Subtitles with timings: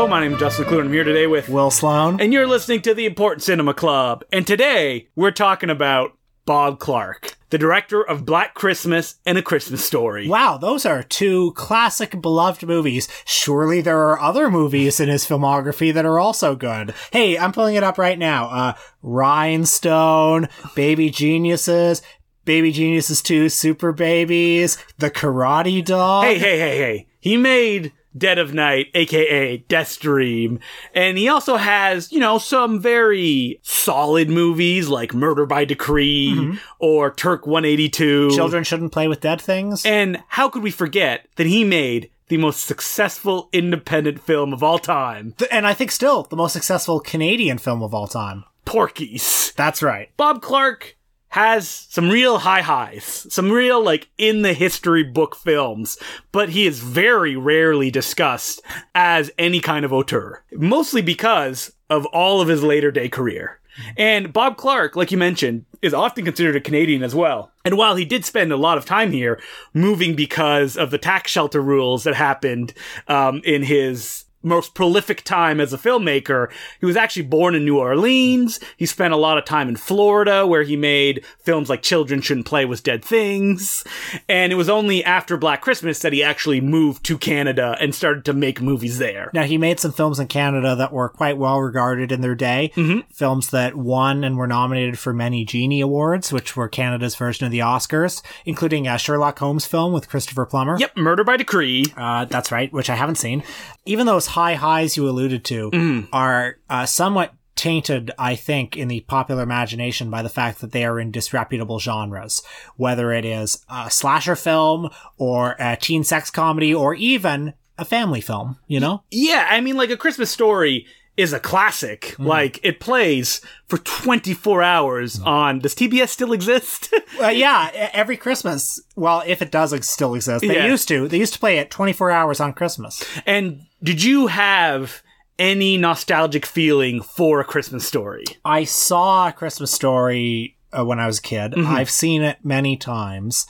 [0.00, 2.22] Hello, my name is Justin and I'm here today with Will Sloan.
[2.22, 4.24] and you're listening to the Important Cinema Club.
[4.32, 6.16] And today we're talking about
[6.46, 10.26] Bob Clark, the director of Black Christmas and A Christmas Story.
[10.26, 13.08] Wow, those are two classic beloved movies.
[13.26, 16.94] Surely there are other movies in his filmography that are also good.
[17.12, 18.46] Hey, I'm pulling it up right now.
[18.48, 18.72] Uh,
[19.02, 22.00] Rhinestone, Baby Geniuses,
[22.46, 26.24] Baby Geniuses 2, Super Babies, The Karate Dog.
[26.24, 27.06] Hey, hey, hey, hey.
[27.20, 30.58] He made Dead of Night, aka Death's Dream.
[30.94, 36.56] And he also has, you know, some very solid movies like Murder by Decree mm-hmm.
[36.78, 38.30] or Turk 182.
[38.30, 39.84] Children shouldn't play with dead things.
[39.84, 44.78] And how could we forget that he made the most successful independent film of all
[44.78, 48.44] time, and I think still the most successful Canadian film of all time.
[48.64, 49.52] Porky's.
[49.56, 50.16] That's right.
[50.16, 50.96] Bob Clark
[51.30, 55.98] has some real high highs, some real like in the history book films,
[56.32, 58.60] but he is very rarely discussed
[58.94, 63.60] as any kind of auteur, mostly because of all of his later day career.
[63.96, 67.52] And Bob Clark, like you mentioned, is often considered a Canadian as well.
[67.64, 69.40] And while he did spend a lot of time here,
[69.72, 72.74] moving because of the tax shelter rules that happened
[73.08, 76.50] um, in his most prolific time as a filmmaker.
[76.80, 78.60] He was actually born in New Orleans.
[78.76, 82.46] He spent a lot of time in Florida where he made films like Children Shouldn't
[82.46, 83.84] Play with Dead Things.
[84.28, 88.24] And it was only after Black Christmas that he actually moved to Canada and started
[88.26, 89.30] to make movies there.
[89.34, 92.72] Now, he made some films in Canada that were quite well regarded in their day.
[93.12, 97.52] Films that won and were nominated for many Genie Awards, which were Canada's version of
[97.52, 100.78] the Oscars, including a Sherlock Holmes film with Christopher Plummer.
[100.78, 101.86] Yep, Murder by Decree.
[101.96, 103.42] Uh, that's right, which I haven't seen.
[103.84, 109.00] Even those high highs you alluded to are uh, somewhat tainted, I think, in the
[109.00, 112.42] popular imagination by the fact that they are in disreputable genres,
[112.76, 118.20] whether it is a slasher film or a teen sex comedy or even a family
[118.22, 119.02] film, you know?
[119.10, 120.86] Yeah, I mean, like A Christmas Story
[121.18, 122.14] is a classic.
[122.18, 125.58] Like, it plays for 24 hours on.
[125.58, 126.94] Does TBS still exist?
[127.20, 128.80] Uh, yeah, every Christmas.
[128.96, 130.66] Well, if it does still exist, they Yeah.
[130.68, 131.06] used to.
[131.06, 133.04] They used to play it 24 hours on Christmas.
[133.26, 135.02] and did you have
[135.38, 138.24] any nostalgic feeling for A Christmas Story?
[138.44, 141.54] I saw a Christmas Story uh, when I was a kid.
[141.58, 143.46] I've seen it many times.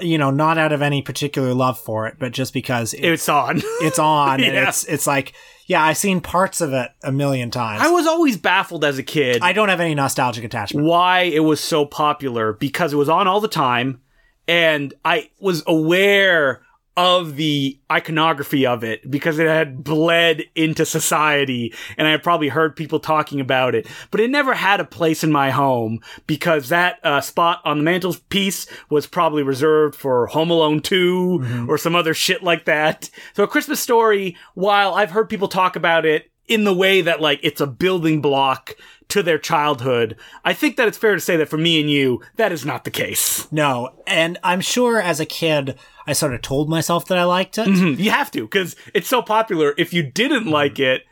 [0.00, 3.28] You know, not out of any particular love for it, but just because it, It's
[3.28, 3.58] on.
[3.82, 4.68] it's on and Yeah.
[4.68, 5.34] it's it's like,
[5.66, 7.82] yeah, I've seen parts of it a million times.
[7.82, 10.86] I was always baffled as a kid I don't have any nostalgic attachment.
[10.86, 14.00] why it was so popular because it was on all the time
[14.48, 16.62] and I was aware
[16.96, 22.48] of the iconography of it because it had bled into society and I had probably
[22.48, 26.68] heard people talking about it, but it never had a place in my home because
[26.68, 31.94] that uh, spot on the mantelpiece was probably reserved for Home Alone 2 or some
[31.94, 33.08] other shit like that.
[33.34, 37.20] So a Christmas story, while I've heard people talk about it in the way that
[37.20, 38.74] like it's a building block
[39.10, 40.16] to their childhood.
[40.44, 42.84] I think that it's fair to say that for me and you, that is not
[42.84, 43.50] the case.
[43.52, 47.58] No, and I'm sure as a kid, I sort of told myself that I liked
[47.58, 47.66] it.
[47.66, 48.00] Mm-hmm.
[48.00, 49.74] You have to, because it's so popular.
[49.76, 51.02] If you didn't like it,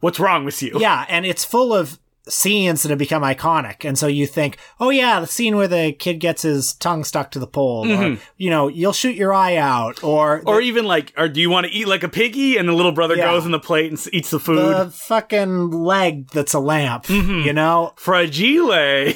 [0.00, 0.78] what's wrong with you?
[0.78, 3.84] Yeah, and it's full of scenes that have become iconic.
[3.84, 7.30] And so you think, oh yeah, the scene where the kid gets his tongue stuck
[7.32, 8.22] to the pole, or, mm-hmm.
[8.36, 11.66] you know, you'll shoot your eye out, or, Or even like, or do you want
[11.66, 12.56] to eat like a piggy?
[12.56, 13.26] And the little brother Yeah.
[13.26, 14.74] goes in the plate and eats the food.
[14.74, 17.46] the fucking leg that's a lamp, mm-hmm.
[17.46, 17.94] you know?
[17.96, 19.12] Fragile.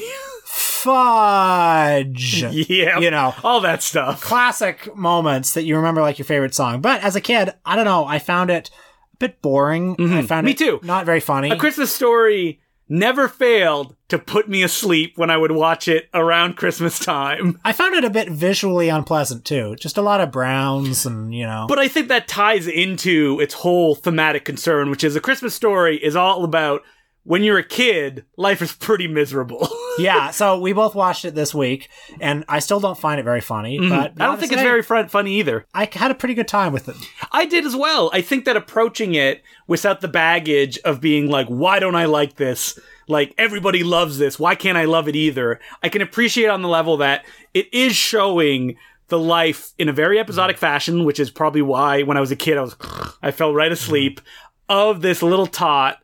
[0.83, 2.43] Fudge.
[2.69, 2.99] yeah.
[2.99, 3.35] You know.
[3.45, 4.21] all that stuff.
[4.23, 6.81] Classic moments that you remember like your favorite song.
[6.81, 8.71] But as a kid, I don't know, I found it
[9.15, 9.93] a bit boring.
[9.93, 10.27] I mm-hmm.
[10.27, 10.81] found Me it too.
[10.83, 11.51] not very funny.
[11.51, 12.62] A Christmas story
[12.93, 17.59] never failed to put me asleep when I would watch it around Christmas time.
[17.65, 19.75] I found it a bit visually unpleasant too.
[19.81, 21.65] Just a lot of browns and, you know.
[21.69, 25.97] But I think that ties into its whole thematic concern, which is a Christmas story
[25.97, 26.83] is all about
[27.25, 29.69] when you're a kid, life is pretty miserable.
[29.99, 31.89] yeah, so we both watched it this week,
[32.21, 33.79] and I still don't find it very funny.
[33.79, 34.23] But Mm-hmm.
[34.23, 35.65] I don't think it's very fun- funny either.
[35.73, 36.97] I had a pretty good time with it.
[37.31, 38.11] I did as well.
[38.13, 42.37] I think that approaching it without the baggage of being like, why don't I like
[42.37, 42.77] this?
[43.09, 44.39] Like, everybody loves this.
[44.39, 45.61] Why can't I love it either?
[45.83, 48.77] I can appreciate on the level that it is showing
[49.09, 52.37] the life in a very episodic fashion, which is probably why when I was a
[52.37, 52.77] kid, I was,
[53.23, 54.21] I fell right asleep
[54.69, 55.99] of this little tot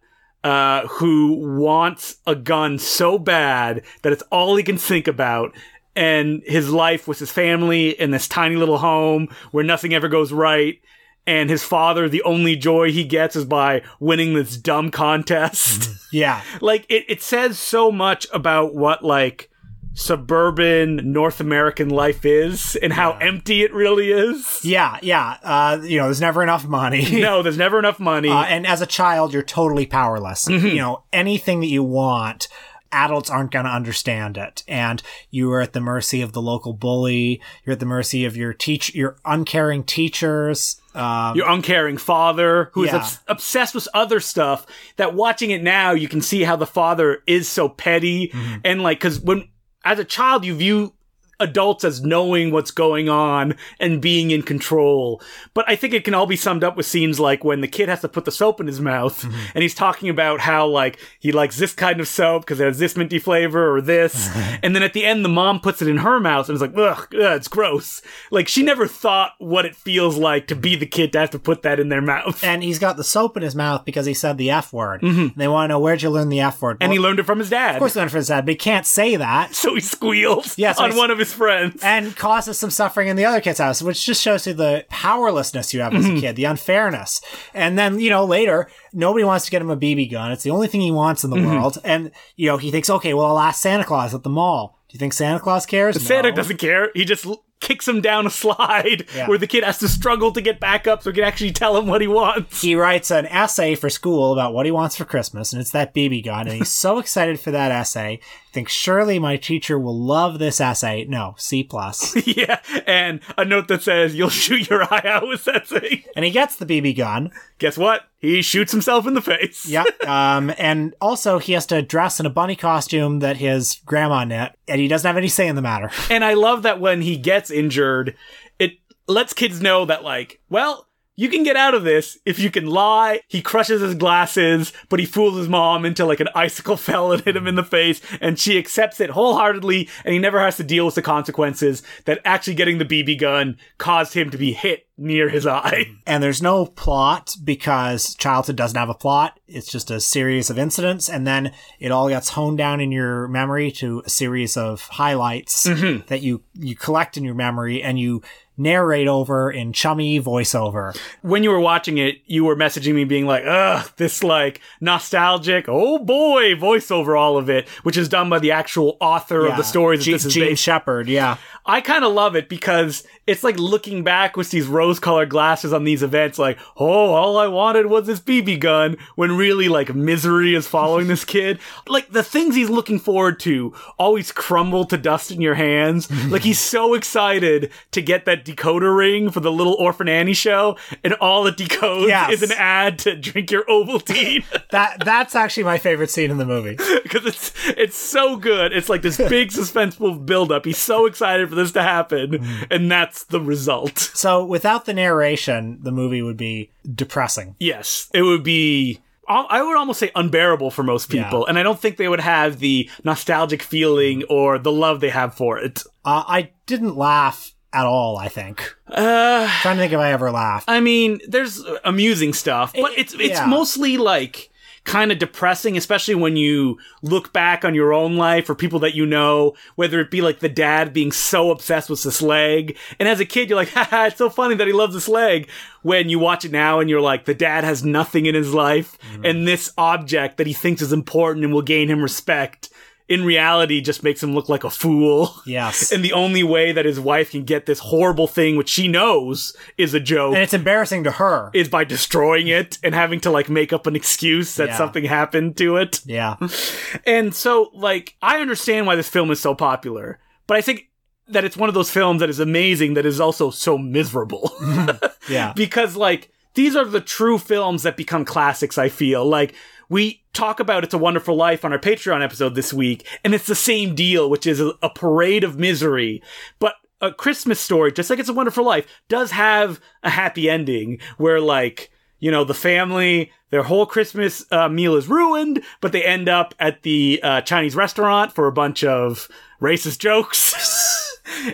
[0.45, 5.55] uh, who wants a gun so bad that it's all he can think about.
[5.97, 10.33] And his life with his family in this tiny little home where nothing ever goes
[10.33, 10.81] right.
[11.29, 15.91] And his father, the only joy he gets is by winning this dumb contest.
[16.11, 16.41] Yeah.
[16.63, 19.51] like, it, it says so much about what, like,
[19.93, 24.65] suburban North American life is and how empty it really is.
[24.65, 25.37] Yeah, yeah.
[25.43, 27.21] Uh, you know, there's never enough money.
[27.21, 28.31] No, there's never enough money.
[28.31, 30.47] Uh, and as a child, you're totally powerless.
[30.47, 30.67] Mm-hmm.
[30.69, 32.49] You know, anything that you want,
[32.93, 34.62] adults aren't going to understand it.
[34.69, 37.40] And you are at the mercy of the local bully.
[37.64, 40.81] You're at the mercy of your teach, your uncaring teachers.
[40.94, 42.96] Um, your uncaring father who is Yeah.
[42.96, 47.23] obs- obsessed with other stuff that watching it now you can see how the father
[47.26, 48.56] is so petty Mm-hmm.
[48.64, 49.49] and like because when
[49.85, 50.94] as a child you view
[51.40, 55.20] adults as knowing what's going on and being in control
[55.55, 57.88] but i think it can all be summed up with scenes like when the kid
[57.88, 59.37] has to put the soap in his mouth Mm-hmm.
[59.55, 62.79] and he's talking about how like he likes this kind of soap because it has
[62.79, 64.29] this minty flavor or this
[64.62, 66.76] and then at the end the mom puts it in her mouth and is like
[66.76, 70.87] ugh, ugh it's gross like she never thought what it feels like to be the
[70.87, 73.43] kid to have to put that in their mouth and he's got the soap in
[73.43, 75.02] his mouth because he said the F word.
[75.02, 76.76] And they want to know where'd you learn the F word?
[76.76, 76.82] Mm-hmm.
[76.85, 77.76] and he learned it from his dad.
[77.76, 79.55] of course, he learned it from his dad, but he can't say that.
[79.55, 81.81] so he squeals Yeah, so on one of his friends.
[81.83, 85.73] and causes some suffering in the other kid's house, which just shows you the powerlessness
[85.75, 86.17] you have as Mm-hmm.
[86.17, 87.21] a kid, the unfairness.
[87.55, 90.33] And then, you know, later, nobody wants to get him a BB gun.
[90.33, 91.47] It's the only thing he wants in the Mm-hmm.
[91.55, 91.79] world.
[91.85, 94.79] And, you know, he thinks, okay, well, I'll ask Santa Claus at the mall.
[94.89, 96.01] Do you think Santa Claus cares?
[96.03, 96.91] Santa doesn't care.
[96.95, 99.29] He just l- kicks him down a slide Yeah.
[99.29, 101.77] where the kid has to struggle to get back up so he can actually tell
[101.77, 102.63] him what he wants.
[102.63, 105.93] He writes an essay for school about what he wants for Christmas, and it's that
[105.95, 106.47] BB gun.
[106.49, 108.21] And he's so excited for that essay.
[108.59, 111.05] Thinks surely my teacher will love this essay.
[111.09, 112.17] No, C plus.
[112.27, 112.59] yeah,
[112.89, 116.03] and a note that says, You'll shoot your eye out with that thing.
[116.17, 117.31] and he gets the BB gun.
[117.59, 118.09] Guess what?
[118.19, 119.65] He shoots himself in the face.
[119.65, 119.87] Yep.
[120.09, 124.57] Um, and also he has to dress in a bunny costume that his grandma knit,
[124.67, 125.93] and he doesn't have any say in the matter.
[126.11, 128.17] And I love that when he gets injured,
[128.59, 128.73] it
[129.07, 130.88] lets kids know that, like, well,
[131.19, 133.20] you can get out of this if you can lie.
[133.26, 137.20] He crushes his glasses, but he fools his mom into like an icicle fell and
[137.23, 140.62] hit him in the face, and she accepts it wholeheartedly, and he never has to
[140.62, 144.87] deal with the consequences that actually getting the BB gun caused him to be hit
[144.97, 145.87] near his eye.
[146.06, 149.38] And there's no plot because childhood doesn't have a plot.
[149.47, 153.29] It's just a series of incidents, and then it all gets honed down in your
[153.29, 156.06] memory to a series of highlights mm-hmm.
[156.06, 158.23] that you you collect in your memory and you
[158.59, 160.97] narrate over in chummy voiceover.
[161.23, 165.67] when you were watching it, you were messaging me being like, ugh, this like nostalgic,
[165.69, 169.63] oh boy, voiceover all of it, which is done by the actual author of the
[169.63, 171.37] stories that Gene, this is Jean Shepherd, yeah.
[171.65, 175.71] I kind of love it because it's like looking back with these rose colored glasses
[175.75, 179.95] on these events, like, oh, all I wanted was this BB gun, when really, like,
[179.95, 181.61] misery is following this kid.
[181.87, 186.11] Like, the things he's looking forward to always crumble to dust in your hands.
[186.31, 190.77] like, he's so excited to get that decoder ring for the little Orphan Annie show,
[191.05, 192.33] and all it decodes Yes.
[192.33, 194.45] is an ad to drink your Ovaltine.
[194.71, 196.77] That that's actually my favorite scene in the movie.
[197.03, 198.73] because it's it's so good.
[198.73, 200.67] It's like this big suspenseful buildup.
[200.67, 202.67] He's so excited for this to happen, mm.
[202.71, 204.11] and that's the result.
[204.19, 207.55] So without the narration, the movie would be depressing.
[207.61, 209.00] Yes, it would be.
[209.31, 211.44] I would almost say unbearable for most people, Yeah.
[211.50, 215.35] and I don't think they would have the nostalgic feeling or the love they have
[215.35, 215.82] for it.
[216.03, 218.17] Uh, I didn't laugh at all.
[218.17, 218.75] I think.
[218.88, 220.64] Uh, trying to think if I ever laughed.
[220.71, 223.44] I mean, there's amusing stuff, but It- it's it's yeah.
[223.47, 224.48] mostly like
[224.88, 228.94] kind of depressing, especially when you look back on your own life or people that
[228.94, 232.75] you know, whether it be like the dad being so obsessed with this leg.
[232.99, 235.50] And as a kid, you're like, haha, it's so funny that he loves this leg.
[235.83, 238.99] When you watch it now and you're like, the dad has nothing in his life,
[239.12, 239.26] mm-hmm.
[239.26, 242.71] and this object that he thinks is important and will gain him respect.
[243.09, 245.35] In reality, just makes him look like a fool.
[245.47, 245.91] Yes.
[245.93, 249.57] And the only way that his wife can get this horrible thing, which she knows
[249.79, 251.50] is a joke, and it's embarrassing to her.
[251.55, 254.77] is by destroying it and having to like make up an excuse that Yeah.
[254.77, 256.00] something happened to it.
[256.05, 256.37] yeah.
[257.07, 260.91] And so like I understand why this film is so popular, but I think
[261.29, 264.53] that it's one of those films that is amazing that is also so miserable.
[265.29, 265.53] Yeah.
[265.55, 269.55] because like these are the true films that become classics i feel like
[269.88, 273.47] we talk about it's a wonderful life on our patreon episode this week and it's
[273.47, 276.23] the same deal which is a, parade of misery.
[276.59, 280.99] But a christmas story just like it's a wonderful life does have a happy ending
[281.16, 286.02] where like you know the family their whole christmas uh, meal is ruined but they
[286.02, 289.28] end up at the uh, chinese restaurant for a bunch of
[289.61, 290.87] racist jokes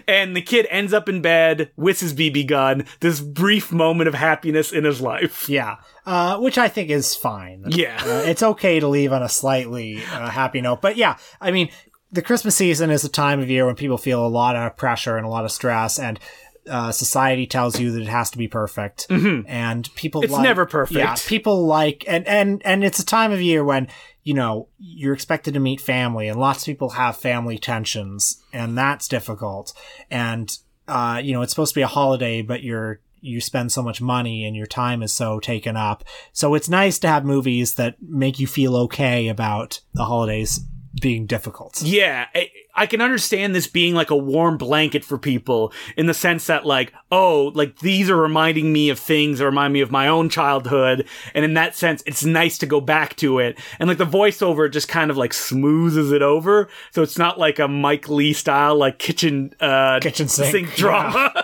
[0.09, 2.87] and the kid ends up in bed with his BB gun.
[3.01, 5.49] This brief moment of happiness in his life.
[5.49, 5.77] Yeah.
[6.07, 7.65] Uh, which I think is fine.
[7.69, 8.03] Yeah.
[8.05, 10.83] Uh, it's okay to leave on a slightly uh, happy note.
[10.83, 11.71] But yeah, I mean,
[12.13, 15.17] the Christmas season is a time of year when people feel a lot of pressure
[15.17, 15.99] and a lot of stress.
[15.99, 16.21] And
[16.69, 20.25] uh, society tells you that it has to be perfect, and people Mm-hmm.
[20.25, 20.99] It's like- never perfect.
[20.99, 23.89] Yeah, people like and and and it's a time of year when
[24.23, 28.77] you know you're expected to meet family, and lots of people have family tensions, and
[28.79, 29.73] that's difficult.
[30.11, 30.57] And
[30.89, 34.03] uh, you know, it's supposed to be a holiday, but you're you spend so much
[34.03, 36.05] money and your time is so taken up.
[36.35, 40.61] So it's nice to have movies that make you feel okay about the holidays
[41.01, 41.81] being difficult.
[41.83, 42.27] Yeah,
[42.75, 46.67] I, can understand this being like a warm blanket for people in the sense that
[46.67, 50.29] like, oh, like these are reminding me of things that remind me of my own
[50.29, 51.07] childhood.
[51.35, 53.59] And in that sense, it's nice to go back to it.
[53.79, 56.69] And like the voiceover just kind of like smoothes it over.
[56.91, 61.44] So it's not like a Mike Lee style, like kitchen, uh, Kitchen sink, drama.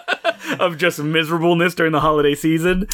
[0.58, 2.86] Of just miserableness during the holiday season.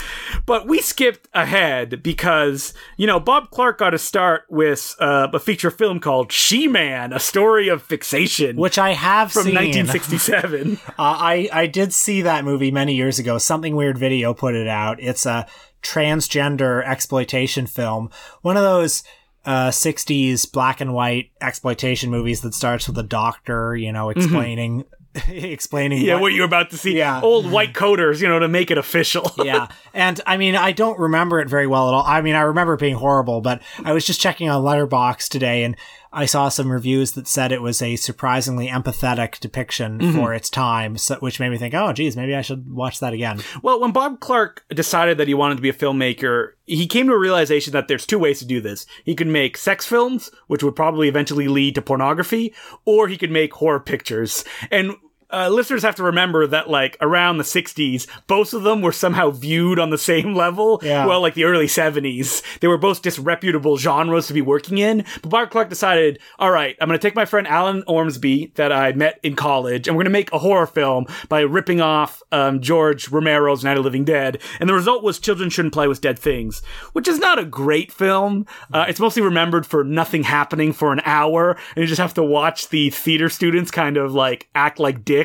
[0.45, 5.39] But we skipped ahead because, you know, Bob Clark got a start with uh, a
[5.39, 9.55] feature film called She Man, a story of fixation Which I have from seen.
[9.55, 10.79] 1967.
[10.99, 13.39] Uh, I I did see that movie many years ago.
[13.39, 14.99] Something Weird Video put it out.
[15.01, 15.47] It's a
[15.83, 18.11] transgender exploitation film.
[18.43, 19.03] One of those
[19.45, 24.85] uh, 60s black and white exploitation movies that starts with a doctor, you know, explaining
[25.29, 26.97] explaining yeah, what- what you're about to see.
[26.97, 27.21] Yeah.
[27.21, 29.31] Old white coders, you know, to make it official.
[29.45, 29.69] yeah.
[29.95, 32.05] And I mean, I don't remember it very well at all.
[32.07, 35.65] I mean, I remember it being horrible, but I was just checking on Letterboxd today
[35.65, 35.77] and
[36.13, 40.19] I saw some reviews that said it was a surprisingly empathetic depiction Mm-hmm.
[40.19, 43.13] for its time, so, which made me think, oh, geez, maybe I should watch that
[43.13, 43.41] again.
[43.63, 47.13] Well, when Bob Clark decided that he wanted to be a filmmaker, he came to
[47.13, 48.87] a realization that there's two ways to do this.
[49.05, 52.55] He could make sex films, which would probably eventually lead to pornography,
[52.87, 54.45] or he could make horror pictures.
[54.71, 54.95] And
[55.31, 59.31] uh, listeners have to remember that, like, around the 60s, both of them were somehow
[59.31, 60.81] viewed on the same level.
[60.83, 61.07] Yeah.
[61.07, 62.43] Well, like the early 70s.
[62.61, 65.05] They were both disreputable genres to be working in.
[65.23, 68.73] But Bob Clark decided, all right, I'm going to take my friend Alan Ormsby that
[68.73, 72.23] I met in college, and we're going to make a horror film by ripping off
[72.33, 74.41] um, George Romero's Night of Living Dead.
[74.61, 77.93] And the result was Children Shouldn't Play with Dead Things, which is not a great
[77.93, 78.47] film.
[78.73, 82.23] Uh, it's mostly remembered for nothing happening for an hour, and you just have to
[82.23, 85.16] watch the theater students kind of like act like dicks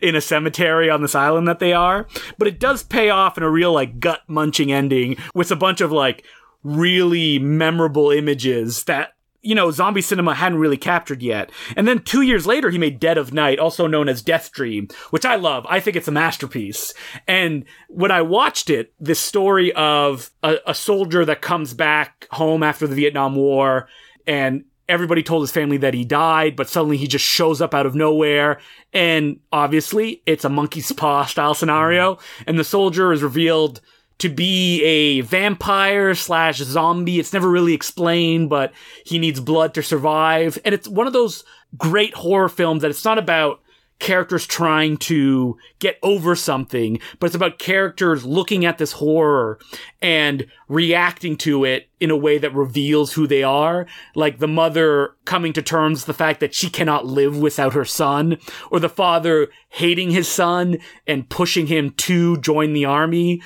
[0.00, 2.06] in a cemetery on this island that they are.
[2.38, 5.80] But it does pay off in a real like gut munching ending with a bunch
[5.80, 6.24] of like
[6.62, 11.50] really memorable images that you know, zombie cinema hadn't really captured yet.
[11.76, 14.86] And then two years later, he made Dead of Night, also known as Death Dream,
[15.10, 15.66] which I love.
[15.68, 16.94] I think it's a masterpiece.
[17.26, 22.62] And when I watched it, this story of a, a soldier that comes back home
[22.62, 23.88] after the Vietnam War
[24.28, 27.86] and everybody told his family that he died, but suddenly he just shows up out
[27.86, 28.60] of nowhere.
[28.92, 32.14] And obviously, it's a monkey's paw style scenario.
[32.14, 32.42] Mm-hmm.
[32.46, 33.80] And the soldier is revealed
[34.18, 37.18] to be a vampire slash zombie.
[37.18, 38.72] It's never really explained, but
[39.04, 40.58] he needs blood to survive.
[40.64, 41.42] And it's one of those
[41.78, 43.61] great horror films that it's not about
[44.02, 49.58] characters trying to get over something, but it's about characters looking at this horror
[50.02, 53.86] and reacting to it in a way that reveals who they are.
[54.14, 57.84] Like the mother coming to terms with the fact that she cannot live without her
[57.84, 58.38] son,
[58.70, 63.40] or the father hating his son and pushing him to join the army.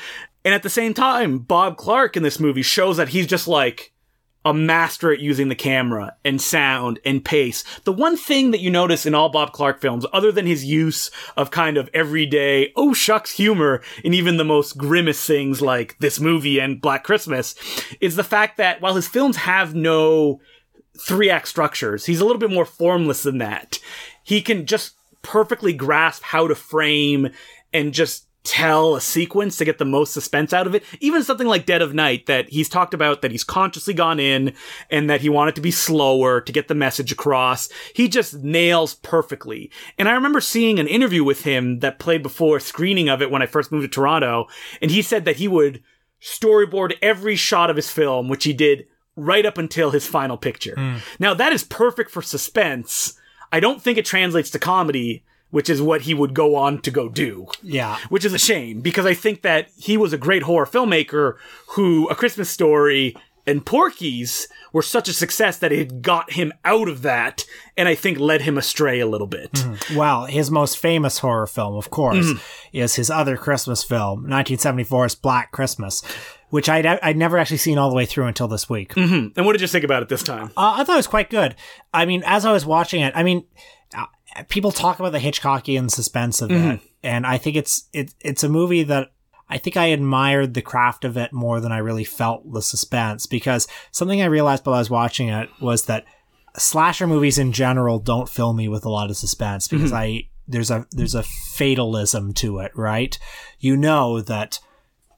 [0.45, 3.93] And at the same time, Bob Clark in this movie shows that he's just like
[4.47, 7.65] a master at using the camera and sound and pace.
[7.83, 11.11] The one thing that you notice in all Bob Clark films, other than his use
[11.37, 16.21] of kind of everyday, oh shucks humor in even the most grimace things like this
[16.21, 17.57] movie and Black Christmas,
[18.01, 20.41] is the fact that while his films have no
[20.97, 23.81] three act structures, he's a little bit more formless than that.
[24.23, 27.31] He can just perfectly grasp how to frame
[27.73, 30.85] and just tell a sequence to get the most suspense out of it.
[31.01, 34.55] Even something like Dead of Night that he's talked about that he's consciously gone in
[34.91, 37.69] and that he wanted to be slower to get the message across.
[37.95, 39.71] He just nails perfectly.
[39.99, 43.31] And I remember seeing an interview with him that played before a screening of it
[43.31, 44.47] when I first moved to Toronto.
[44.81, 45.83] And he said that he would
[46.23, 48.87] storyboard every shot of his film, which he did
[49.17, 50.75] right up until his final picture.
[50.77, 50.97] Hmm.
[51.19, 53.19] Now that is perfect for suspense.
[53.53, 56.91] I don't think it translates to comedy, which is what he would go on to
[56.91, 57.99] go do Yeah.
[58.09, 61.35] which is a shame because I think that he was a great horror filmmaker
[61.71, 63.15] who A Christmas Story
[63.49, 67.45] and Porky's were such a success that it got him out of that
[67.77, 69.65] and I think led him astray a little bit.
[69.95, 72.77] Well, his most famous horror film, of course, Mm-hmm.
[72.77, 76.03] is his other Christmas film, 1974's Black Christmas,
[76.51, 78.97] which I'd, I'd never actually seen all the way through until this week.
[78.97, 80.49] And what did you think about it this time?
[80.57, 81.55] Uh, I thought it was quite good.
[81.95, 83.45] I mean, as I was watching it, I mean,
[84.45, 86.71] people talk about the Hitchcockian suspense of mm-hmm.
[86.73, 89.13] it, and I think it's it, it's a movie that
[89.49, 93.27] I think I admired the craft of it more than I really felt the suspense
[93.27, 96.05] because something I realized while I was watching it was that
[96.57, 100.23] slasher movies in general don't fill me with a lot of suspense because mm-hmm.
[100.23, 103.19] I there's a there's a fatalism to it, right?
[103.59, 104.59] You know that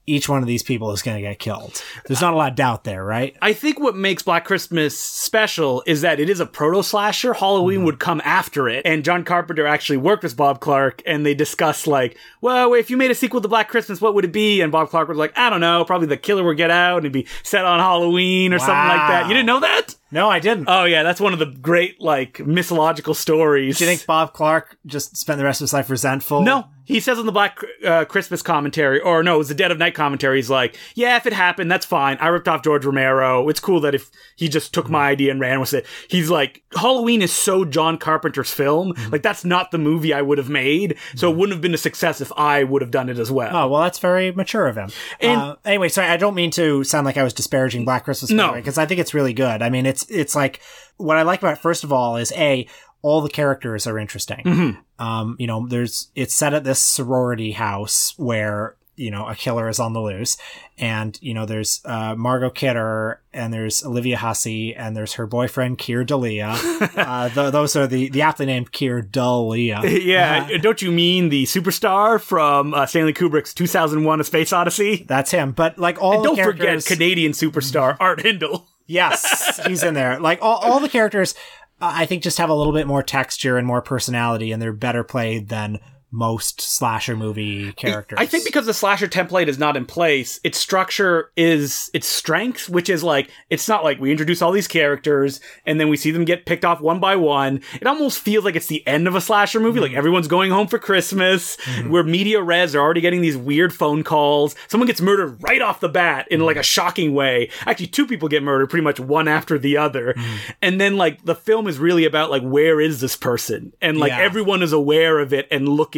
[0.09, 1.83] each one of these people is going to get killed.
[2.07, 3.37] There's not a lot of doubt there, right?
[3.43, 7.35] I think what makes Black Christmas special is that it is a proto slasher.
[7.35, 11.35] Halloween would come after it, and John Carpenter actually worked with Bob Clark, and they
[11.35, 14.61] discussed like, well, if you made a sequel to Black Christmas, what would it be?
[14.61, 17.05] And Bob Clark was like, I don't know, probably the killer would get out and
[17.05, 19.27] it'd be set on Halloween or something like that.
[19.29, 19.95] You didn't know that?
[20.11, 20.67] No, I didn't.
[20.69, 23.79] Oh yeah, that's one of the great like mythological stories.
[23.79, 26.43] Do you think Bob Clark just spent the rest of his life resentful?
[26.43, 29.71] No, he says on the Black uh, Christmas commentary, or no, it was the Dead
[29.71, 30.37] of Night commentary.
[30.39, 32.17] He's like, "Yeah, if it happened, that's fine.
[32.21, 33.49] I ripped off George Romero.
[33.49, 36.63] It's cool that if he just took my idea and ran with it." He's like,
[36.75, 38.95] "Halloween is so John Carpenter's film.
[39.13, 40.97] Like that's not the movie I would have made.
[41.15, 43.55] So it wouldn't have been a success if I would have done it as well."
[43.55, 44.91] Oh well, that's very mature of him.
[45.21, 48.31] And- uh, anyway, sorry, I don't mean to sound like I was disparaging Black Christmas.
[48.31, 48.53] No.
[48.53, 49.63] because I think it's really good.
[49.63, 50.61] I mean, it's it's like
[50.97, 51.59] what I like about it.
[51.61, 52.67] First of all, is a
[53.03, 54.45] all the characters are interesting.
[54.45, 55.05] Mm-hmm.
[55.05, 59.69] Um, you know, there's it's set at this sorority house where you know a killer
[59.69, 60.37] is on the loose,
[60.77, 65.79] and you know there's uh, Margot Kidder and there's Olivia Hussey and there's her boyfriend
[65.79, 66.51] Keir Dullea.
[66.97, 70.05] uh, th- those are the the aptly named Keir Dullea.
[70.05, 75.05] yeah, don't you mean the superstar from uh, Stanley Kubrick's 2001: A Space Odyssey?
[75.09, 75.53] That's him.
[75.53, 78.67] But like all Don't the forget Canadian superstar Art Hindle.
[78.89, 80.19] Yes, he's in there.
[80.19, 83.57] Like all, all the characters, uh, I think just have a little bit more texture
[83.57, 85.79] and more personality, and they're better played than
[86.11, 88.19] most slasher movie characters.
[88.19, 92.69] I think because the slasher template is not in place, its structure is its strength,
[92.69, 96.11] which is like it's not like we introduce all these characters and then we see
[96.11, 97.61] them get picked off one by one.
[97.75, 99.99] It almost feels like it's the end of a slasher movie, like mm-hmm.
[99.99, 101.91] everyone's going home for Christmas, mm-hmm.
[101.91, 104.55] where media res are already getting these weird phone calls.
[104.69, 106.65] Someone gets murdered right off the bat in like a mm-hmm.
[106.65, 107.51] shocking way.
[107.67, 110.15] Actually, two people get murdered pretty much one after the other.
[110.63, 113.73] And then like the film is really about like where is this person?
[113.83, 114.21] And like Yeah.
[114.21, 115.98] everyone is aware of it and looking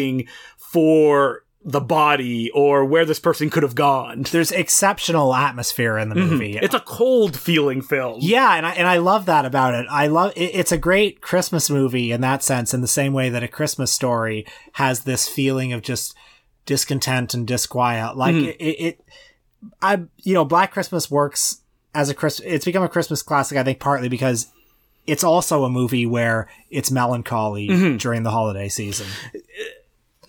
[0.56, 4.22] for the body or where this person could have gone.
[4.30, 6.30] there's exceptional atmosphere in the mm-hmm.
[6.30, 6.56] movie.
[6.56, 8.20] It's a cold feeling film.
[8.22, 9.86] yeah, and I and I love that about it.
[9.90, 13.28] I love it, it's a great Christmas movie in that sense, in the same way
[13.28, 16.14] that a Christmas story has this feeling of just
[16.64, 18.16] discontent and disquiet.
[18.16, 19.04] Like it, it, it,
[19.82, 21.60] I you know, Black Christmas works
[21.94, 22.40] as a Chris.
[22.40, 24.46] It's become a Christmas classic, I think, partly because
[25.06, 27.96] it's also a movie where it's melancholy mm-hmm.
[27.96, 29.08] during the holiday season.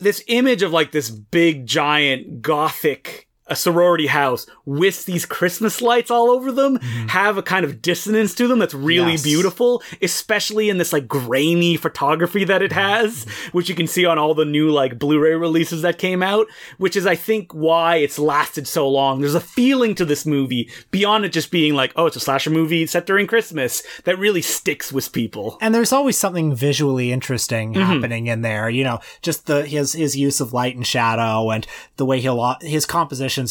[0.02, 6.10] This image of like this big giant gothic a sorority house with these Christmas lights
[6.10, 7.08] all over them mm-hmm.
[7.08, 9.24] have a kind of dissonance to them that's really Yes.
[9.24, 12.80] beautiful, especially in this like grainy photography that it mm-hmm.
[12.80, 16.48] has, which you can see on all the new like Blu-ray releases that came out,
[16.78, 19.22] which is I think why it's lasted so long.
[19.22, 22.50] There's a feeling to this movie beyond it just being like, oh, it's a slasher
[22.50, 25.58] movie set during Christmas that really sticks with people.
[25.62, 27.84] And there's always something visually interesting mm-hmm.
[27.84, 28.70] happening in there.
[28.70, 32.56] You know, just the his his use of light and shadow, and the way he'll
[32.62, 32.88] his his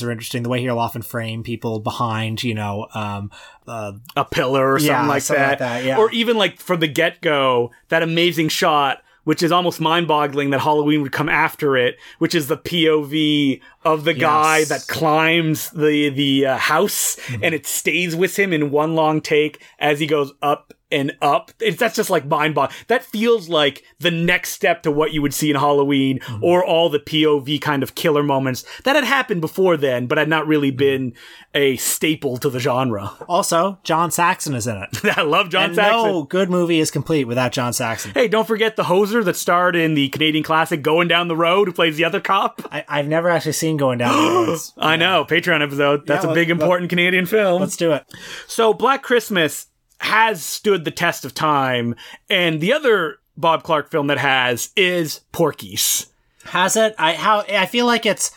[0.02, 0.42] are interesting.
[0.42, 3.30] The way he'll often frame people behind, you know, um,
[3.66, 5.50] uh, a pillar or something Yeah, like something that.
[5.50, 5.98] like that, yeah.
[5.98, 10.50] Or even like from the get go, that amazing shot, which is almost mind boggling
[10.50, 15.70] that Halloween would come after it, which is the POV of the guy that climbs
[15.70, 17.44] the the uh, house Mm-hmm.
[17.44, 21.52] and it stays with him in one long take as he goes up and up.
[21.60, 22.76] It's, that's just like mind boggling.
[22.88, 26.44] That feels like the next step to what you would see in Halloween Mm-hmm.
[26.44, 30.28] or all the POV kind of killer moments that had happened before then, but had
[30.28, 30.50] not Mm-hmm.
[30.50, 31.12] really been
[31.54, 33.12] a staple to the genre.
[33.28, 34.88] also John Saxon is in it.
[35.18, 36.02] I love John and Saxon.
[36.08, 38.12] no good movie is complete without John Saxon.
[38.12, 41.68] Hey, don't forget the hoser that starred in the Canadian classic Going Down the Road,
[41.68, 42.62] who plays the other cop.
[42.72, 44.58] I, I've never actually seen Going Down the Road.
[44.78, 46.06] I know, Patreon episode.
[46.06, 47.60] That's Yeah, a big, important Canadian film.
[47.60, 48.04] Let's do it.
[48.46, 49.66] So, Black Christmas
[50.00, 51.94] has stood the test of time,
[52.28, 56.06] and the other Bob Clark film that has is Porky's,
[56.44, 56.94] Has it?
[56.98, 58.30] I how I feel like it's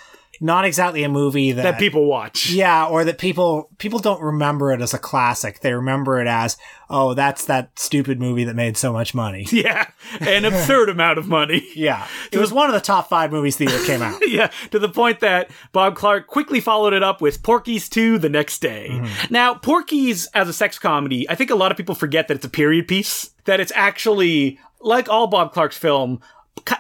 [0.43, 2.49] not exactly a movie that, that people watch.
[2.49, 5.61] Yeah, or that people people don't remember it as a classic.
[5.61, 6.57] They remember it as,
[6.89, 9.47] oh, that's that stupid movie that made so much money.
[9.53, 9.87] Yeah,
[10.19, 11.65] an absurd amount of money.
[11.75, 12.07] Yeah.
[12.31, 14.19] It was one of the top five movies the year came out.
[14.27, 18.29] yeah, to the point that Bob Clark quickly followed it up with Porky's 2 the
[18.29, 18.89] next day.
[18.91, 19.33] Mm-hmm.
[19.33, 22.45] Now, Porky's as a sex comedy, I think a lot of people forget that it's
[22.45, 26.19] a period piece, that it's actually, like all Bob Clark's film,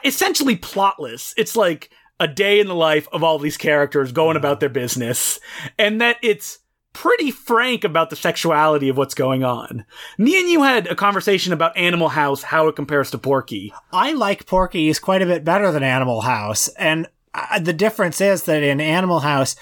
[0.03, 1.33] essentially plotless.
[1.37, 5.39] It's like a day in the life of all these characters going about their business,
[5.77, 6.59] and that it's
[6.93, 9.83] pretty frank about the sexuality of what's going on.
[10.19, 13.73] Me and you had a conversation about Animal House, how it compares to Porky.
[13.91, 16.67] I like Porky's quite a bit better than Animal House.
[16.77, 19.55] And uh, the difference is that in Animal House,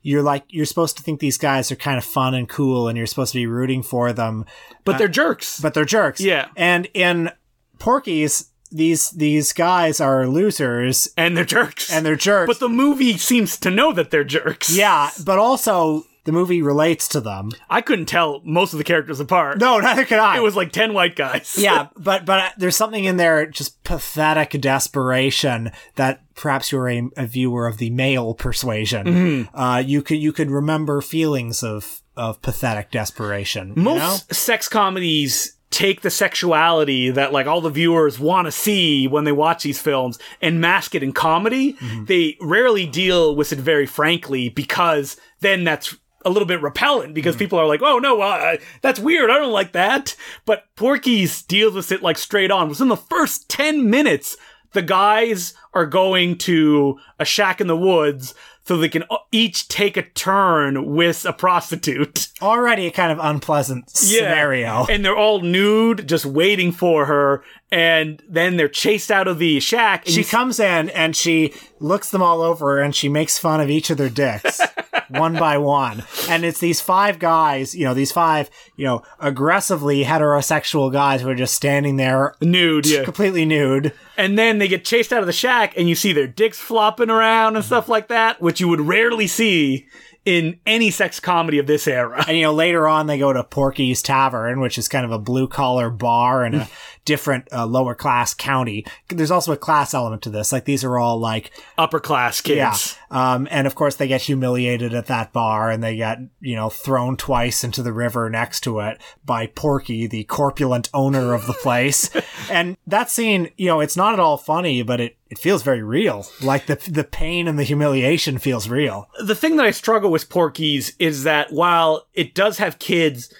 [0.00, 2.96] you're like, you're supposed to think these guys are kind of fun and cool and
[2.96, 4.44] you're supposed to be rooting for them,
[4.84, 5.58] But they're jerks.
[5.60, 6.20] but they're jerks.
[6.20, 6.46] Yeah.
[6.56, 7.32] And in
[7.80, 11.90] Porky's, these these guys are losers and they're jerks.
[11.92, 12.46] and they're jerks.
[12.48, 14.70] but the movie seems to know that they're jerks.
[14.70, 17.52] yeah, but also the movie relates to them.
[17.70, 19.58] I couldn't tell most of the characters apart.
[19.58, 20.36] No, neither can I.
[20.36, 21.54] It was like 10 white guys.
[21.56, 27.26] yeah, but but there's something in there, just pathetic desperation that perhaps you're a, a
[27.26, 29.06] viewer of the male persuasion.
[29.06, 29.56] Mm-hmm.
[29.56, 33.74] Uh, you could you could remember feelings of of pathetic desperation.
[33.76, 33.98] you Most
[34.30, 34.34] know?
[34.34, 39.32] sex comedies take the sexuality that like all the viewers want to see when they
[39.32, 41.72] watch these films and mask it in comedy.
[41.74, 42.04] Mm-hmm.
[42.04, 47.34] They rarely deal with it very frankly because then that's a little bit repellent because
[47.34, 47.38] Mm-hmm.
[47.40, 49.30] people are like, "Oh no, uh, that's weird.
[49.30, 52.68] I don't like that." But Porky's deals with it like straight on.
[52.68, 54.36] Within the first 10 minutes,
[54.72, 58.34] the guys are going to a shack in the woods
[58.66, 62.28] so they can each take a turn with a prostitute.
[62.42, 64.86] already a kind of unpleasant scenario.
[64.86, 67.44] And they're all nude, just waiting for her.
[67.70, 70.06] And then they're chased out of the shack.
[70.06, 73.88] She comes in and she looks them all over and she makes fun of each
[73.90, 74.60] of their dicks
[75.08, 76.02] one by one.
[76.28, 81.28] And it's these five guys, you know, these five, you know, aggressively heterosexual guys who
[81.28, 83.04] are just standing there nude, yeah.
[83.04, 83.92] completely nude.
[84.16, 87.10] And then they get chased out of the shack, and you see their dicks flopping
[87.10, 89.86] around and stuff like that, which you would rarely see
[90.26, 92.24] in any sex comedy of this era.
[92.26, 95.18] And you know, later on they go to Porky's Tavern, which is kind of a
[95.18, 96.68] blue collar bar and a
[97.06, 98.84] different uh, lower class county.
[99.08, 100.52] There's also a class element to this.
[100.52, 102.98] Like these are all like Upper class kids.
[103.10, 103.34] Yeah.
[103.34, 106.68] Um, and of course they get humiliated at that bar and they get, you know,
[106.68, 111.54] thrown twice into the river next to it by Porky, the corpulent owner of the
[111.54, 112.10] place.
[112.50, 115.82] and that scene, you know, it's not at all funny, but it, it feels very
[115.82, 116.26] real.
[116.42, 119.08] Like the, the pain and the humiliation feels real.
[119.20, 123.32] the thing that I struggle with Porky's is that while it does have kids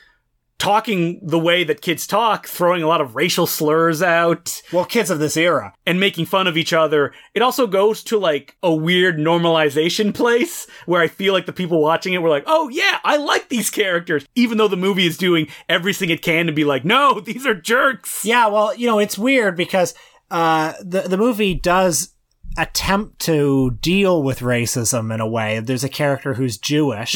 [0.58, 5.10] talking the way that kids talk, throwing a lot of racial slurs out Well, kids
[5.10, 5.74] of this era.
[5.86, 10.66] and making fun of each other, it also goes to like a weird normalization place
[10.86, 13.68] where I feel like the people watching it were like, oh yeah, I like these
[13.70, 17.46] characters, even though the movie is doing everything it can to be like, no, these
[17.46, 18.24] are jerks.
[18.24, 19.94] Yeah, well, you know, it's weird because
[20.30, 22.14] uh, the the movie does
[22.58, 25.60] attempt to deal with racism in a way.
[25.60, 27.14] There's a character who's Jewish,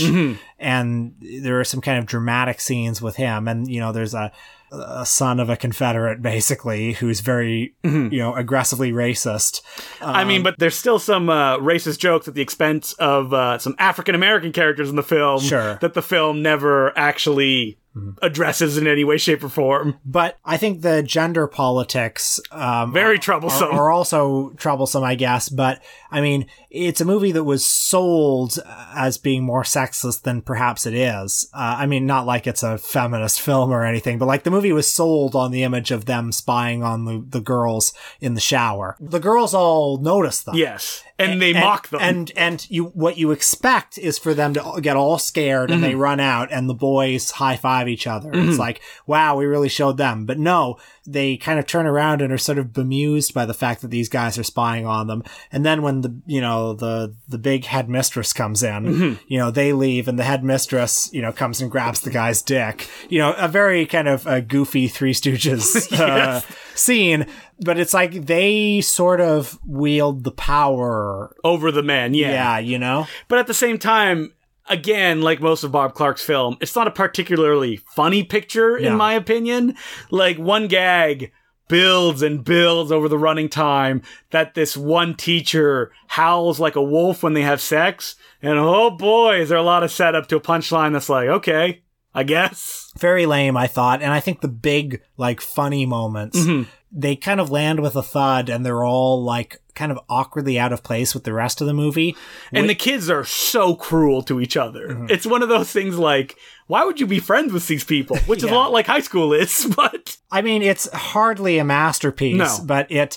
[0.59, 4.33] and there are some kind of dramatic scenes with him, and you know, there's a
[4.72, 9.62] a son of a Confederate, basically, who's very, you know, aggressively racist.
[10.00, 13.74] I mean, but there's still some uh, racist jokes at the expense of uh, some
[13.81, 15.74] African American characters in the film Sure.
[15.81, 17.79] that the film never actually
[18.22, 19.98] addresses in any way, shape, or form.
[20.05, 23.70] But I think the gender politics um, Very are, troublesome.
[23.70, 25.48] are also troublesome, I guess.
[25.48, 28.59] But I mean, it's a movie that was sold
[28.94, 31.48] as being more sexist than perhaps it is.
[31.53, 34.72] Uh, I mean, not like it's a feminist film or anything, but like the movie
[34.72, 38.96] was sold on the image of them spying on the, the girls in the shower.
[39.00, 40.55] The girls all notice them.
[40.55, 42.00] yes, and they mock them.
[42.02, 45.90] And and you what you expect is for them to get all scared and they
[45.90, 46.00] Mm-hmm.
[46.00, 48.30] run out and the boys high five each other.
[48.33, 50.24] It's like, wow, we really showed them.
[50.26, 53.83] But no, they kind of turn around and are sort of bemused by the fact
[53.83, 55.22] that these guys are spying on them.
[55.50, 59.22] And then when the you know the the big headmistress comes in, Mm-hmm.
[59.28, 62.88] you know they leave and the headmistress you know comes and grabs the guy's dick.
[63.09, 66.40] You know, a very kind of uh, goofy Three Stooges uh,
[66.74, 67.26] scene.
[67.62, 72.30] But it's like they sort of wield the power over the men, yeah.
[72.30, 73.06] yeah, you know?
[73.28, 74.32] But at the same time,
[74.68, 78.96] again, like most of Bob Clark's film, it's not a particularly funny picture, in No.
[78.96, 79.74] my opinion.
[80.10, 81.32] Like, one gag
[81.68, 87.22] builds and builds over the running time that this one teacher howls like a wolf
[87.22, 88.16] when they have sex.
[88.42, 91.82] And oh boy, is there a lot of setup to a punchline that's like, okay,
[92.12, 92.90] I guess.
[92.98, 94.02] Very lame, I thought.
[94.02, 96.68] And I think the big, like, funny moments, mm-hmm.
[96.92, 100.72] They kind of land with a thud and they're all, like, kind of awkwardly out
[100.72, 102.16] of place with the rest of the movie.
[102.53, 105.07] And the kids are so cruel to each other.
[105.09, 108.16] It's one of those things like, why would you be friends with these people?
[108.26, 112.37] Which is a lot like high school is, but I mean, it's hardly a masterpiece,
[112.37, 112.59] No.
[112.64, 113.16] but it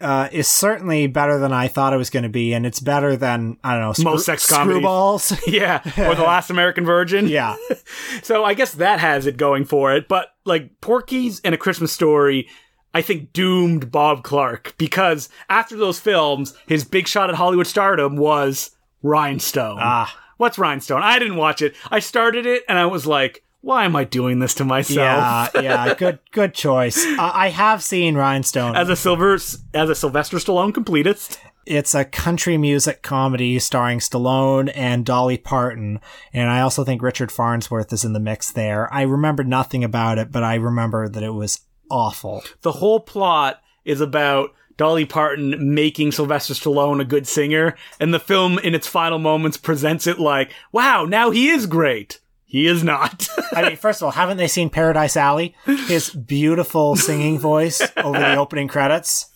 [0.00, 2.52] uh, is certainly better than I thought it was going to be.
[2.52, 4.82] And it's better than, I don't know, screw- Most sex comedies.
[4.84, 5.40] screwballs.
[5.46, 7.26] yeah, or the last American Virgin.
[7.28, 7.56] yeah.
[8.22, 10.06] So I guess that has it going for it.
[10.08, 12.48] But like Porky's and A Christmas Story,
[12.94, 18.16] I think doomed Bob Clark because after those films, his big shot at Hollywood stardom
[18.16, 18.70] was
[19.02, 19.78] Rhinestone.
[19.80, 20.16] Ah.
[20.36, 21.02] What's Rhinestone?
[21.02, 21.74] I didn't watch it.
[21.90, 24.96] I started it and I was like, why am I doing this to myself?
[24.96, 27.04] Yeah, yeah, good, good choice.
[27.04, 28.76] Uh, I have seen Rhinestone.
[28.76, 34.70] As a Silver, as a Sylvester Stallone completist, It's a country music comedy starring Stallone
[34.74, 36.00] and Dolly Parton,
[36.32, 38.92] and I also think Richard Farnsworth is in the mix there.
[38.92, 42.42] I remember nothing about it, but I remember that it was awful.
[42.62, 48.18] the whole plot is about Dolly Parton making Sylvester Stallone a good singer, and the
[48.18, 52.20] film in its final moments presents it like, wow, now he is great.
[52.44, 53.28] He is not.
[53.52, 55.56] I mean, first of all, haven't they seen Paradise Alley?
[55.64, 59.30] His beautiful singing voice over the opening credits.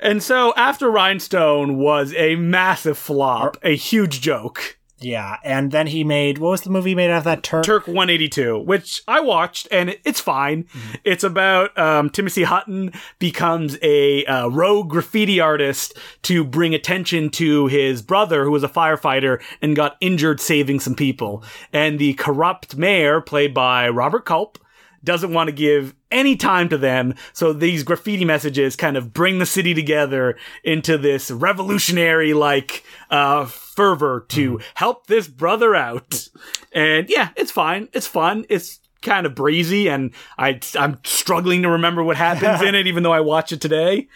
[0.00, 4.78] and so after Rhinestone was a massive flop, a huge joke.
[4.98, 7.64] Yeah, and then he made what was the movie made out of that Turk?
[7.64, 10.64] Turk 182, which I watched and it's fine.
[10.64, 10.94] Mm-hmm.
[11.04, 17.66] It's about um, Timothy Hutton becomes a uh, rogue graffiti artist to bring attention to
[17.66, 21.44] his brother, who was a firefighter and got injured saving some people.
[21.74, 24.58] And the corrupt mayor, played by Robert Culp,
[25.04, 27.14] doesn't want to give any time to them.
[27.32, 33.46] So these graffiti messages kind of bring the city together into this revolutionary like uh,
[33.46, 34.62] fervor to mm.
[34.74, 36.28] help this brother out.
[36.72, 37.88] And yeah, it's fine.
[37.92, 38.44] It's fun.
[38.48, 43.02] It's kind of breezy and I I'm struggling to remember what happens in it even
[43.02, 44.08] though I watch it today.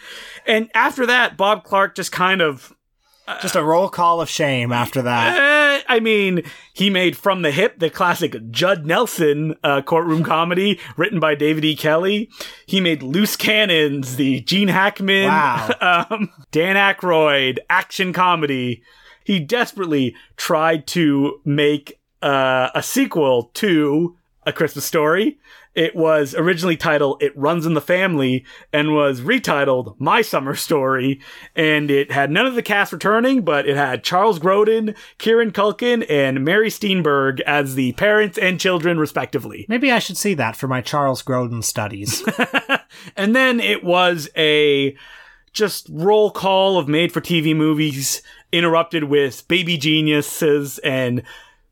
[0.45, 2.75] And after that Bob Clark just kind of
[3.41, 5.37] just a roll call of shame after that.
[5.37, 10.79] Uh, I mean, he made From the Hip, the classic Judd Nelson uh, courtroom comedy
[10.97, 11.75] written by David E.
[11.75, 12.29] Kelley.
[12.65, 16.07] He made Loose Cannons, the Gene Hackman, wow.
[16.09, 18.83] um, Dan Aykroyd action comedy.
[19.23, 25.37] He desperately tried to make uh, a sequel to A Christmas Story
[25.73, 31.21] it was originally titled It Runs in the Family and was retitled My Summer Story.
[31.55, 36.05] And it had none of the cast returning, but it had Charles Grodin, Kieran Culkin,
[36.09, 39.65] and Mary Steenburgen as the parents and children, respectively.
[39.69, 42.23] Maybe I should see that for my Charles Grodin studies.
[43.15, 44.95] and then it was a
[45.53, 51.23] just roll call of made for TV movies interrupted with baby geniuses and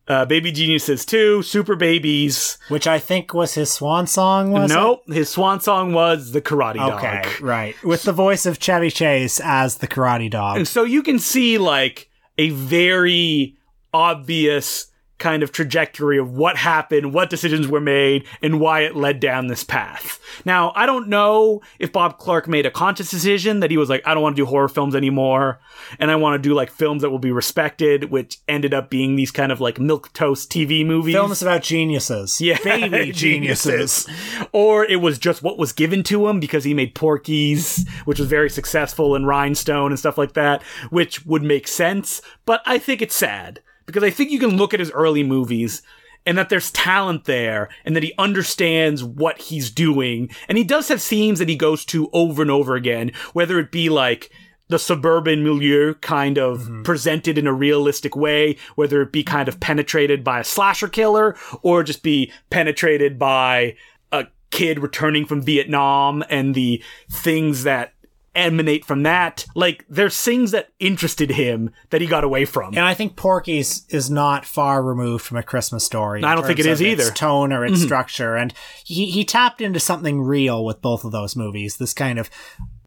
[0.10, 2.58] uh, Baby Geniuses 2, Super Babies.
[2.68, 5.14] Which I think was his swan song, was Nope, it?
[5.14, 6.94] his swan song was The Karate Dog.
[7.04, 7.82] Okay, right.
[7.84, 10.58] With the voice of Chevy Chase as the Karate Dog.
[10.58, 13.56] And so you can see, like, a very
[13.94, 14.89] obvious
[15.20, 19.48] kind of trajectory of what happened, what decisions were made, and why it led down
[19.48, 20.20] this path.
[20.46, 24.02] Now, I don't know if Bob Clark made a conscious decision that he was like,
[24.06, 25.60] I don't want to do horror films anymore,
[26.00, 29.16] and I want to do like films that will be respected, which ended up being
[29.16, 31.14] these kind of like milk toast TV movies.
[31.14, 32.40] Films about geniuses.
[32.40, 32.58] Yeah.
[32.64, 34.08] Baby geniuses.
[34.52, 38.28] or it was just what was given to him because he made Porky's, which was
[38.28, 43.02] very successful, and Rhinestone and stuff like that, which would make sense, but I think
[43.02, 45.82] it's sad because I think you can look at his early movies
[46.26, 50.30] and that there's talent there and that he understands what he's doing.
[50.48, 53.72] And he does have themes that he goes to over and over again, whether it
[53.72, 54.32] be like
[54.68, 56.84] the suburban milieu kind of mm-hmm.
[56.84, 61.36] presented in a realistic way, whether it be kind of penetrated by a slasher killer
[61.64, 63.76] or just be penetrated by
[64.12, 67.94] a kid returning from Vietnam and the things that
[68.36, 69.46] emanate from that.
[69.56, 72.70] Like there's things that interested him that he got away from.
[72.70, 76.24] And I think Porky's is not far removed from a Christmas story.
[76.24, 77.04] I don't think it is either.
[77.04, 77.86] Its tone or its mm-hmm.
[77.86, 81.78] structure, and he he tapped into something real with both of those movies.
[81.78, 82.30] This kind of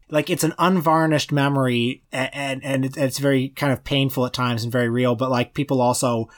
[0.09, 4.63] like it's an unvarnished memory, and and, and it's very kind of painful at times
[4.63, 5.15] and very real.
[5.15, 6.29] But like people also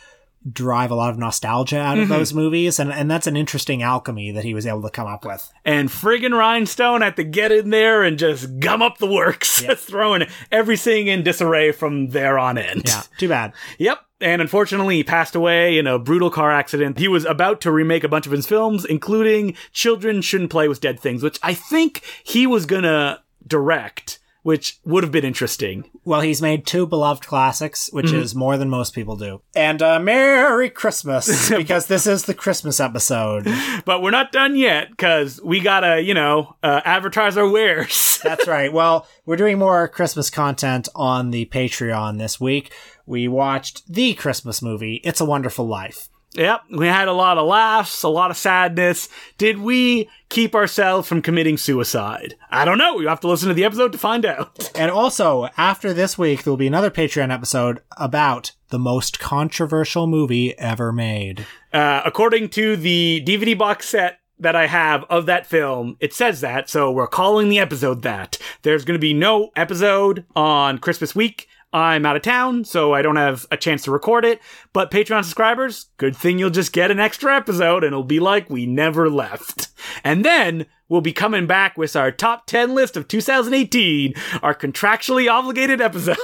[0.51, 2.13] drive a lot of nostalgia out of mm-hmm.
[2.13, 5.25] those movies, and, and that's an interesting alchemy that he was able to come up
[5.25, 5.51] with.
[5.63, 9.77] And friggin' Rhinestone had to get in there and just gum up the works, yep.
[9.77, 12.83] throwing everything in disarray from there on in.
[12.85, 13.53] Yeah, too bad.
[13.77, 13.99] Yep.
[14.21, 16.97] And unfortunately, he passed away in a brutal car accident.
[16.97, 20.79] He was about to remake a bunch of his films, including Children Shouldn't Play with
[20.79, 25.89] Dead Things, which I think he was gonna direct which would have been interesting.
[26.03, 28.17] Well, he's made two beloved classics, which mm-hmm.
[28.17, 29.41] is more than most people do.
[29.55, 33.47] And uh, Merry Christmas, because this is the Christmas episode.
[33.85, 38.19] But we're not done yet, because we gotta, you know, uh, advertise our wares.
[38.23, 38.71] That's right.
[38.71, 42.71] Well, we're doing more Christmas content on the Patreon this week.
[43.07, 46.07] We watched the Christmas movie, It's a Wonderful Life.
[46.35, 49.07] Yep, we had a lot of laughs, a lot of sadness.
[49.37, 52.35] Did we keep ourselves from committing suicide?
[52.51, 52.99] I don't know.
[52.99, 54.71] You have to listen to the episode to find out.
[54.75, 60.05] And also, after this week, there will be another Patreon episode about the most controversial
[60.05, 61.45] movie ever made.
[61.71, 66.41] Uh, according to the DVD box set that I have of that film, it says
[66.41, 68.37] that, so we're calling the episode that.
[68.63, 71.47] There's going to be no episode on Christmas week.
[71.75, 74.39] I'm out of town, so I don't have a chance to record it.
[74.71, 78.49] But Patreon subscribers, good thing you'll just get an extra episode and it'll be like
[78.49, 79.67] we never left.
[80.01, 85.29] And then we'll be coming back with our top 10 list of 2018, our contractually
[85.29, 86.17] obligated episode.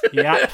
[0.14, 0.50] yep.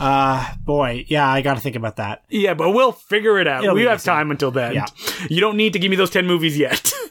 [0.00, 2.24] Uh, boy, yeah, I got to think about that.
[2.28, 3.62] Yeah, but we'll figure it out.
[3.62, 4.74] It'll we have time until then.
[4.74, 4.86] Yeah.
[5.30, 6.92] You don't need to give me those 10 movies yet.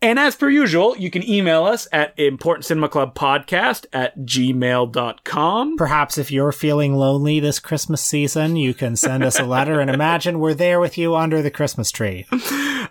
[0.00, 5.76] And as per usual, you can email us at importantcinemaclubpodcast at gmail.com.
[5.76, 9.90] Perhaps if you're feeling lonely this Christmas season, you can send us a letter and
[9.90, 12.26] imagine we're there with you under the Christmas tree.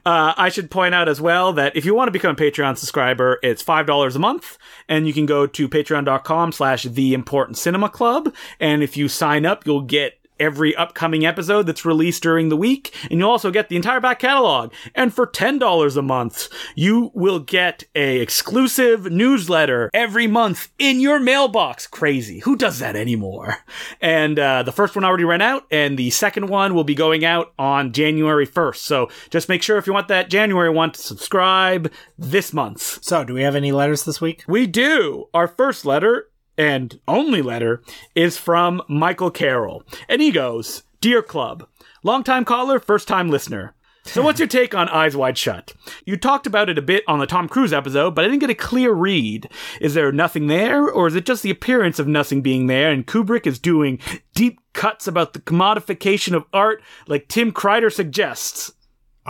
[0.04, 2.78] Uh, I should point out as well that if you want to become a Patreon
[2.78, 4.58] subscriber, it's $5 a month,
[4.88, 8.34] and you can go to patreon.com slash the important cinema club.
[8.60, 12.94] And if you sign up, you'll get every upcoming episode that's released during the week,
[13.10, 14.74] and you'll also get the entire back catalog.
[14.96, 21.20] And for $10 a month, you will get a exclusive newsletter every month in your
[21.20, 21.88] mailbox.
[21.88, 22.40] Crazy.
[22.40, 23.58] Who does that anymore?
[24.02, 27.24] And uh, the first one already ran out, and the second one will be going
[27.24, 28.78] out on January 1st.
[28.78, 33.04] So just make sure if you want that January one to subscribe this month.
[33.04, 34.44] So, do we have any letters this week?
[34.48, 35.30] We do.
[35.34, 36.31] Our first letter
[36.62, 37.82] and only letter
[38.14, 39.84] is from Michael Carroll.
[40.08, 41.68] And he goes Dear Club,
[42.04, 43.74] longtime caller, first time listener.
[44.04, 45.74] So, what's your take on Eyes Wide Shut?
[46.06, 48.52] You talked about it a bit on the Tom Cruise episode, but I didn't get
[48.52, 49.50] a clear read.
[49.80, 53.08] Is there nothing there, or is it just the appearance of nothing being there, and
[53.08, 54.00] Kubrick is doing
[54.36, 58.72] deep cuts about the commodification of art like Tim Kreider suggests?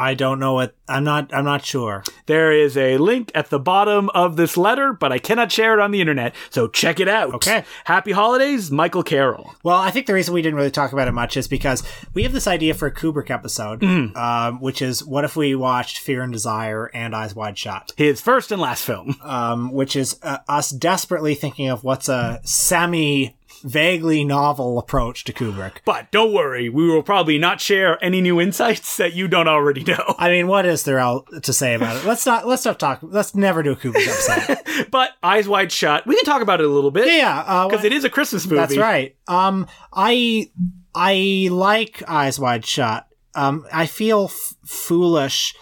[0.02, 2.04] I don't know what I'm not I'm not sure.
[2.26, 5.80] There is a link at the bottom of this letter, but I cannot share it
[5.80, 7.34] on the internet, so check it out.
[7.36, 7.64] Okay.
[7.86, 9.54] Happy holidays, Michael Carroll.
[9.64, 11.84] Well, I think the reason we didn't really talk about it much is because
[12.16, 16.00] we have this idea for a Kubrick episode, um, which is what if we watched
[16.00, 19.16] Fear and Desire and Eyes Wide Shut, His first and last film.
[19.22, 25.34] um, which is uh, us desperately thinking of what's a semi vaguely novel approach to
[25.34, 25.78] Kubrick.
[25.86, 29.84] But don't worry, we will probably not share any new insights that you don't already
[29.84, 30.16] know.
[30.18, 31.00] I mean, what is there
[31.42, 32.06] to say about it?
[32.06, 33.00] Let's not let's not talk.
[33.02, 34.58] Let's never do a Kubrick episode.
[34.92, 37.08] But Eyes Wide Shut, we can talk about it a little bit.
[37.08, 38.56] yeah, uh, Because it is a Christmas movie.
[38.58, 39.16] That's right.
[39.28, 40.50] Um, I
[40.96, 43.08] I like Eyes Wide Shut.
[43.36, 45.56] Um, I feel f- foolish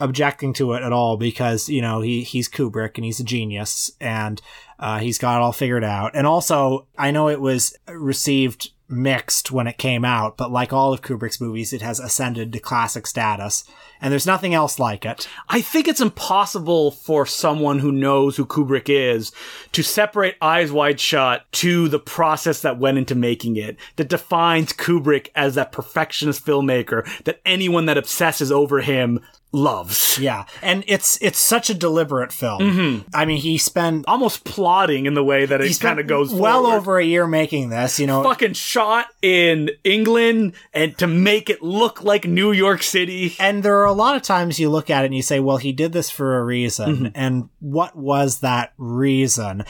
[0.00, 3.90] objecting to it at all because you know he he's Kubrick and he's a genius
[4.00, 4.40] and
[4.78, 6.12] uh, he's got it all figured out.
[6.14, 10.92] And also, I know it was received mixed when it came out, but like all
[10.92, 13.64] of Kubrick's movies, it has ascended to classic status.
[14.00, 15.28] And there's nothing else like it.
[15.48, 19.32] I think it's impossible for someone who knows who Kubrick is
[19.72, 24.72] to separate Eyes Wide Shut to the process that went into making it, that defines
[24.72, 29.20] Kubrick as that perfectionist filmmaker that anyone that obsesses over him
[29.54, 30.18] loves.
[30.18, 32.60] Yeah, and it's it's such a deliberate film.
[32.60, 33.08] Mm-hmm.
[33.14, 36.62] I mean, he spent Almost plotting in the way that it kind of goes well
[36.64, 36.76] forward.
[36.76, 38.00] over a year making this.
[38.00, 43.34] You know, fucking shot in England and to make it look like New York City.
[43.38, 45.58] and there are a lot of times you look at it and you say, well,
[45.58, 46.96] he did this for a reason.
[46.96, 47.06] Mm-hmm.
[47.14, 49.64] And what was that reason?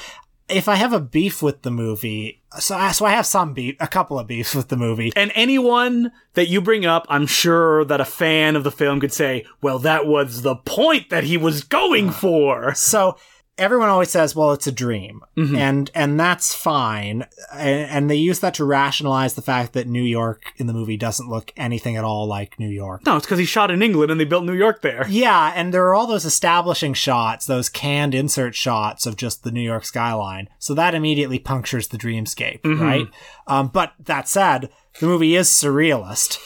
[0.48, 3.76] If I have a beef with the movie, so I, so I have some beef,
[3.80, 5.12] a couple of beefs with the movie.
[5.16, 9.12] And anyone that you bring up, I'm sure that a fan of the film could
[9.12, 12.74] say, well, that was the point that he was going uh, for.
[12.74, 13.16] So
[13.56, 15.22] everyone always says, well, it's a dream.
[15.56, 17.26] And, and that's fine.
[17.52, 20.96] And, and they use that to rationalize the fact that New York in the movie
[20.96, 23.06] doesn't look anything at all like New York.
[23.06, 25.06] No, it's because he shot in England and they built New York there.
[25.08, 29.52] Yeah, and there are all those establishing shots, those canned insert shots of just the
[29.52, 30.48] New York skyline.
[30.58, 33.06] So that immediately punctures the dreamscape, right?
[33.46, 36.38] Um, but that said, the movie is surrealist.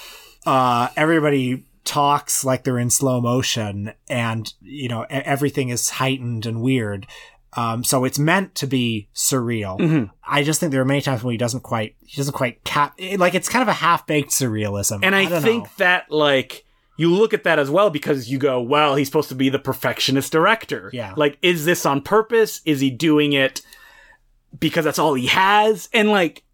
[0.46, 6.60] Uh, everybody talks like they're in slow motion, and you know everything is heightened and
[6.60, 7.06] weird.
[7.54, 10.10] Um, so it's meant to be surreal.
[10.22, 12.92] I just think there are many times when he doesn't quite, he doesn't quite cap,
[12.98, 15.00] it- like it's kind of a half baked surrealism.
[15.02, 15.70] And I, don't think know.
[15.78, 16.66] that, like,
[16.98, 19.58] you look at that as well because you go, well, he's supposed to be the
[19.58, 20.90] perfectionist director.
[20.92, 21.14] Yeah.
[21.16, 22.60] Like, is this on purpose?
[22.66, 23.62] Is he doing it
[24.60, 25.88] because that's all he has?
[25.94, 26.44] And, like,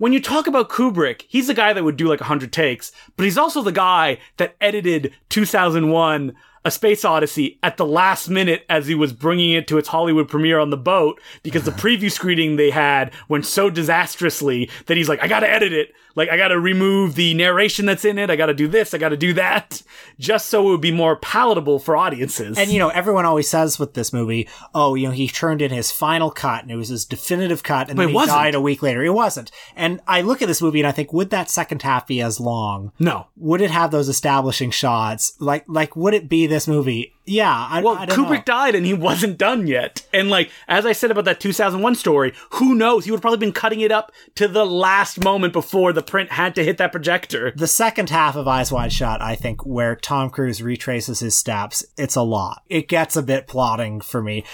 [0.00, 3.24] when you talk about Kubrick, he's the guy that would do like 100 takes, but
[3.24, 6.34] he's also the guy that edited 2001
[6.64, 10.26] A Space Odyssey at the last minute as he was bringing it to its Hollywood
[10.26, 11.80] premiere on the boat because the uh-huh.
[11.80, 15.92] preview screening they had went so disastrously that he's like, I gotta edit it.
[16.16, 18.30] Like, I gotta remove the narration that's in it.
[18.30, 18.94] I gotta do this.
[18.94, 19.82] I gotta do that.
[20.18, 22.58] Just so it would be more palatable for audiences.
[22.58, 25.70] And you know, everyone always says with this movie, oh, you know, he turned in
[25.70, 28.36] his final cut and it was his definitive cut and But then he wasn't.
[28.36, 29.02] died a week later.
[29.02, 29.50] It wasn't.
[29.76, 32.40] And I look at this movie and I think, would that second half be as
[32.40, 32.92] long?
[32.98, 33.26] no.
[33.36, 35.32] Would it have those establishing shots?
[35.40, 37.14] Like, like, would it be this movie?
[37.30, 38.42] Yeah, I, Well, I don't Kubrick know.
[38.44, 40.04] died and he wasn't done yet.
[40.12, 43.04] And like, as I said about that 2001 story, who knows?
[43.04, 46.32] He would have probably been cutting it up to the last moment before the print
[46.32, 47.52] had to hit that projector.
[47.54, 51.84] The second half of Eyes Wide Shut, I think, where Tom Cruise retraces his steps,
[51.96, 52.62] it's a lot.
[52.68, 54.44] It gets a bit plotting for me.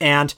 [0.00, 0.34] And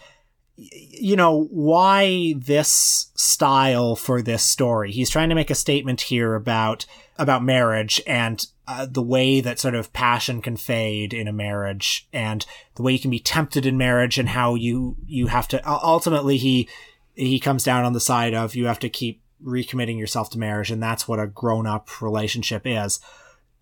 [0.59, 4.93] you know, why this style for this story?
[4.93, 6.85] He's trying to make a statement here about
[7.19, 12.09] about marriage and uh, the way that sort of passion can fade in a marriage
[12.13, 12.45] and
[12.75, 16.37] the way you can be tempted in marriage and how you you have to ultimately
[16.37, 16.69] he
[17.15, 20.71] he comes down on the side of you have to keep recommitting yourself to marriage
[20.71, 23.01] and that's what a grown-up relationship is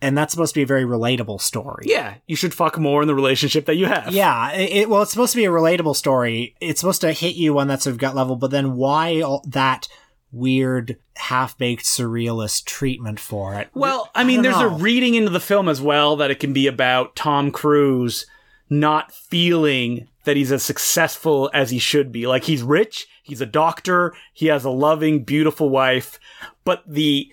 [0.05, 1.87] and that's supposed to be a very relatable story.
[1.89, 4.13] Yeah, you should fuck more in the relationship that you have.
[4.13, 6.55] Yeah, it, well, it's supposed to be a relatable story.
[6.61, 9.43] It's supposed to hit you on that sort of gut level, but then why all
[9.49, 9.89] that
[10.35, 13.68] weird, half baked surrealist treatment for it?
[13.74, 14.74] Well, I mean, I there's know.
[14.74, 18.26] a reading into the film as well that it can be about Tom Cruise
[18.70, 22.26] not feeling that he's as successful as he should be.
[22.26, 26.18] Like he's rich, he's a doctor, he has a loving, beautiful wife,
[26.64, 27.30] but the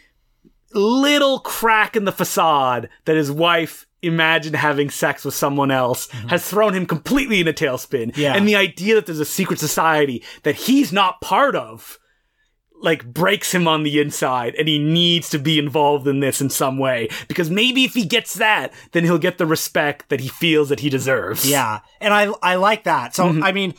[0.74, 6.48] little crack in the facade that his wife imagined having sex with someone else has
[6.48, 8.08] thrown him completely in a tailspin.
[8.08, 8.22] Mm-hmm.
[8.22, 8.34] Yeah.
[8.34, 12.00] And the idea that there's a secret society that he's not part of
[12.82, 16.50] like breaks him on the inside and he needs to be involved in this in
[16.50, 20.28] some way because maybe if he gets that then he'll get the respect that he
[20.28, 21.50] feels that he deserves.
[21.50, 23.16] Yeah, and I I like that.
[23.16, 23.44] So Mm-hmm.
[23.44, 23.74] I mean,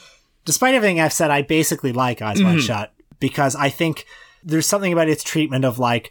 [0.45, 2.61] despite everything I've said, I basically like Eyes Wide Mm-hmm.
[2.61, 4.07] Shut because I think
[4.43, 6.11] there's something about its treatment of like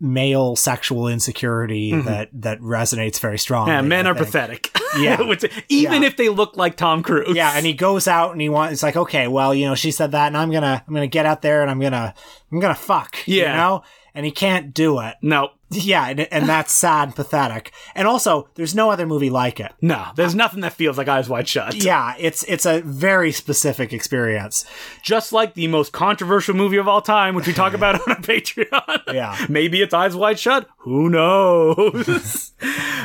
[0.00, 3.72] male sexual insecurity that that resonates very strongly.
[3.72, 3.84] Mm-hmm.
[3.84, 4.26] Yeah, men I are think.
[4.26, 4.70] pathetic.
[4.98, 5.20] Yeah.
[5.20, 6.08] Which- even Yeah.
[6.08, 7.36] if they look like Tom Cruise.
[7.36, 8.72] Yeah, and he goes out and he wants.
[8.72, 11.26] It's like, okay, well, you know, she said that, and I'm gonna, I'm gonna get
[11.26, 12.14] out there and I'm gonna,
[12.50, 13.16] I'm gonna fuck.
[13.26, 13.50] Yeah.
[13.52, 13.82] you know,
[14.14, 15.16] and he can't do it.
[15.20, 15.50] no,
[15.88, 17.72] Yeah, and, and that's sad and pathetic.
[17.94, 19.72] And also, there's no other movie like it.
[19.82, 21.74] no, there's nothing that feels like Eyes Wide Shut.
[21.74, 24.64] Yeah, it's it's a very specific experience.
[25.02, 28.20] Just like the most controversial movie of all time, which we talk about on our
[28.20, 29.02] Patreon.
[29.14, 29.36] Yeah.
[29.48, 30.68] Maybe it's Eyes Wide Shut.
[30.78, 32.52] Who knows?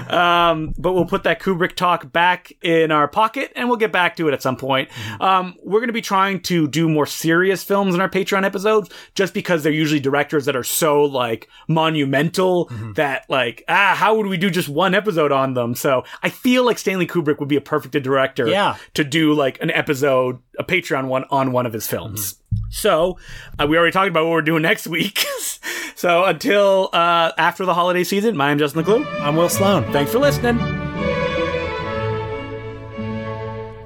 [0.09, 4.15] um, but we'll put that Kubrick talk back in our pocket and we'll get back
[4.17, 4.89] to it at some point.
[5.21, 8.89] Um, we're going to be trying to do more serious films in our Patreon episodes
[9.15, 12.52] just because they're usually directors that are so like monumental
[12.95, 15.75] that like, ah, how would we do just one episode on them?
[15.75, 18.75] So I feel like Stanley Kubrick would be a perfect director Yeah.
[18.95, 22.35] to do like an episode, a Patreon one on one of his films.
[22.69, 23.17] So
[23.59, 25.19] uh, we already talked about what we're doing next week.
[25.95, 29.21] so until uh, after the holiday season, my name's Justin Decloux.
[29.21, 29.83] I'm Will Sloan.
[29.91, 30.59] Thanks for listening.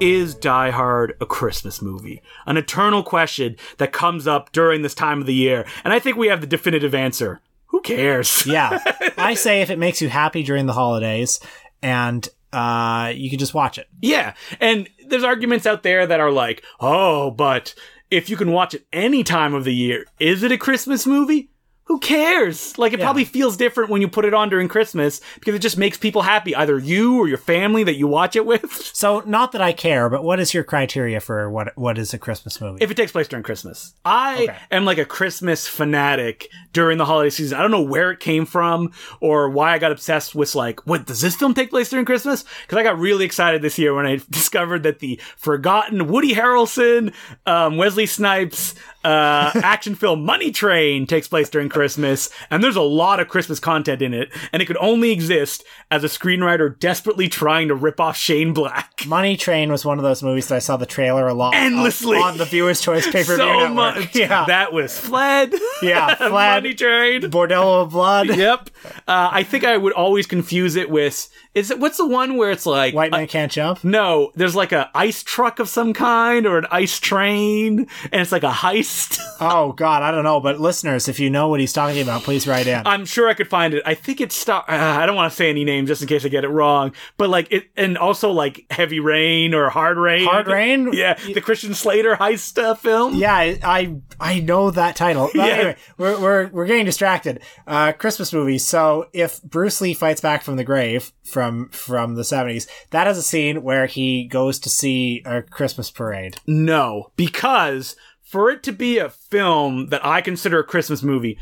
[0.00, 2.22] Is Die Hard a Christmas movie?
[2.46, 5.66] An eternal question that comes up during this time of the year.
[5.82, 7.40] And I think we have the definitive answer.
[7.68, 8.46] Who cares?
[8.46, 8.78] Yeah,
[9.16, 11.40] I say if it makes you happy during the holidays,
[11.82, 13.88] and uh, you can just watch it.
[14.00, 14.34] Yeah.
[14.60, 17.74] And there's arguments out there that are like, oh, but
[18.10, 21.50] if you can watch it any time of the year, is it a Christmas movie?
[21.88, 22.76] Who cares?
[22.78, 23.06] Like, it Yeah.
[23.06, 26.22] probably feels different when you put it on during Christmas because it just makes people
[26.22, 28.64] happy, either you or your family that you watch it with.
[28.98, 32.18] So, not that I care, but what is your criteria for what what is a
[32.18, 32.82] Christmas movie?
[32.82, 34.56] If it takes place during Christmas, I Okay.
[34.72, 37.58] am like a Christmas fanatic during the holiday season.
[37.58, 41.06] I don't know where it came from or why I got obsessed with like, what
[41.06, 42.44] does this film take place during Christmas?
[42.62, 47.14] Because I got really excited this year when I discovered that the forgotten Woody Harrelson,
[47.46, 48.74] um, Wesley Snipes
[49.04, 53.60] uh, action film Money Train takes place during Christmas, and there's a lot of Christmas
[53.60, 58.00] content in it, and it could only exist as a screenwriter desperately trying to rip
[58.00, 59.04] off Shane Black.
[59.06, 62.16] Money Train was one of those movies that I saw the trailer a lot Endlessly.
[62.18, 63.72] on, on the Viewer's Choice pay per view so network.
[63.74, 64.14] much.
[64.14, 65.54] Yeah, That was Fled.
[65.82, 66.64] Yeah, Fled.
[66.64, 67.22] Money Train.
[67.22, 68.70] Bordello of Blood, Yep.
[69.06, 72.50] Uh, I think I would always confuse it with is it what's the one where
[72.50, 73.82] it's like White uh, Man Can't Jump.
[73.82, 78.30] no, there's like a ice truck of some kind or an ice train, and it's
[78.32, 78.87] like a heist.
[79.40, 82.48] Oh God, I don't know, but listeners, if you know what he's talking about, please
[82.48, 82.84] write in.
[82.84, 83.84] I'm sure I could find it.
[83.86, 84.48] I think it's.
[84.48, 86.92] Uh, I don't want to say any name just in case I get it wrong,
[87.18, 90.26] but like it, and also like Heavy Rain or Hard Rain.
[90.26, 90.92] Hard Rain?
[90.98, 93.14] Yeah, the Christian Slater heist uh, film.
[93.14, 95.30] Yeah, I, I I know that title.
[95.32, 95.54] But Yeah.
[95.54, 97.40] anyway, we're, we're we're getting distracted.
[97.64, 98.66] Uh, Christmas movies.
[98.66, 103.16] So if Bruce Lee fights back from the grave from from the seventies, that is
[103.16, 106.38] a scene where he goes to see a Christmas parade.
[106.44, 107.94] No, because
[108.28, 111.38] for it to be a film that I consider a Christmas movie,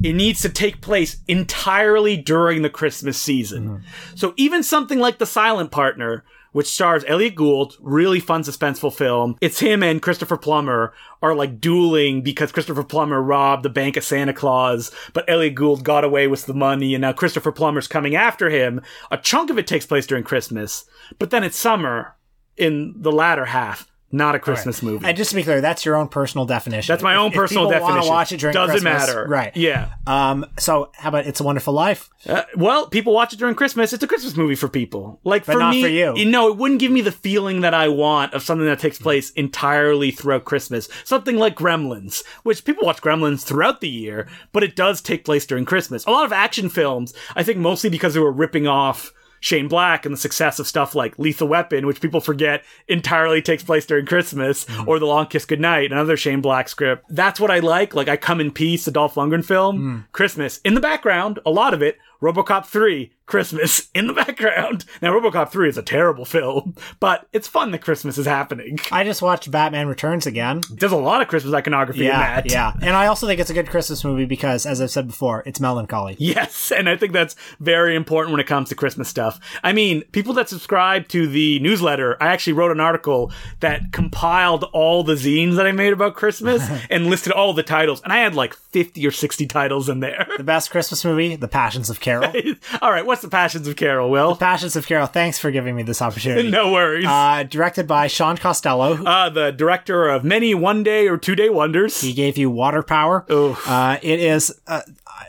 [0.00, 3.68] it needs to take place entirely during the Christmas season.
[3.68, 4.16] Mm-hmm.
[4.16, 9.36] So even something like The Silent Partner, which stars Elliot Gould, really fun suspenseful film.
[9.40, 14.04] It's him and Christopher Plummer are like dueling because Christopher Plummer robbed the bank of
[14.04, 18.14] Santa Claus, but Elliot Gould got away with the money and now Christopher Plummer's coming
[18.14, 18.80] after him.
[19.10, 20.84] A chunk of it takes place during Christmas,
[21.18, 22.14] but then it's summer
[22.56, 23.90] in the latter half.
[24.12, 25.06] Not a Christmas movie.
[25.06, 26.92] And just to be clear, that's your own personal definition.
[26.92, 28.12] That's my own If- if personal people wanna definition.
[28.14, 29.26] watch it during Doesn't Christmas, matter.
[29.28, 29.56] right?
[29.56, 29.88] Yeah.
[30.06, 30.46] Um.
[30.58, 32.10] So, how about It's a Wonderful Life?
[32.28, 33.92] Uh, well, people watch it during Christmas.
[33.92, 35.20] It's a Christmas movie for people.
[35.24, 36.24] Like for not me, for you.
[36.26, 39.30] know, it wouldn't give me the feeling that I want of something that takes place
[39.30, 40.88] entirely throughout Christmas.
[41.04, 45.46] Something like Gremlins, which people watch Gremlins throughout the year, but it does take place
[45.46, 46.04] during Christmas.
[46.06, 49.12] A lot of action films, I think, mostly because they were ripping off.
[49.40, 53.62] Shane Black and the success of stuff like Lethal Weapon, which people forget entirely takes
[53.62, 54.88] place during Christmas, Mm-hmm.
[54.88, 57.04] or The Long Kiss Goodnight, another Shane Black script.
[57.08, 57.94] That's what I like.
[57.94, 60.12] Like I Come in Peace, the Dolph Lundgren film, Mm.
[60.12, 60.58] Christmas.
[60.64, 64.84] In the background, a lot of it, RoboCop 3, Christmas in the background.
[65.00, 68.78] Now, RoboCop 3 is a terrible film, but it's fun that Christmas is happening.
[68.92, 70.60] I just watched Batman Returns again.
[70.70, 72.50] There's a lot of Christmas iconography in Yeah, that.
[72.50, 72.72] yeah.
[72.82, 75.60] And I also think it's a good Christmas movie because, as I've said before, it's
[75.60, 76.16] melancholy.
[76.18, 79.38] Yes, and I think that's very important when it comes to Christmas stuff.
[79.62, 84.64] I mean, people that subscribe to the newsletter, I actually wrote an article that compiled
[84.72, 88.18] all the zines that I made about Christmas and listed all the titles, and I
[88.18, 90.26] had like 50 or 60 titles in there.
[90.36, 92.32] The best Christmas movie, The Passions of Carol.
[92.82, 94.30] all right, what's the Passions of Carol, Will?
[94.34, 95.06] The Passions of Carol.
[95.06, 96.50] Thanks for giving me this opportunity.
[96.60, 97.06] No worries.
[97.06, 99.02] Uh, directed by Shaun Costello.
[99.04, 102.00] Uh, the director of many one day or two day wonders.
[102.00, 103.24] He gave you Water Power.
[103.28, 104.82] Uh, it is, uh,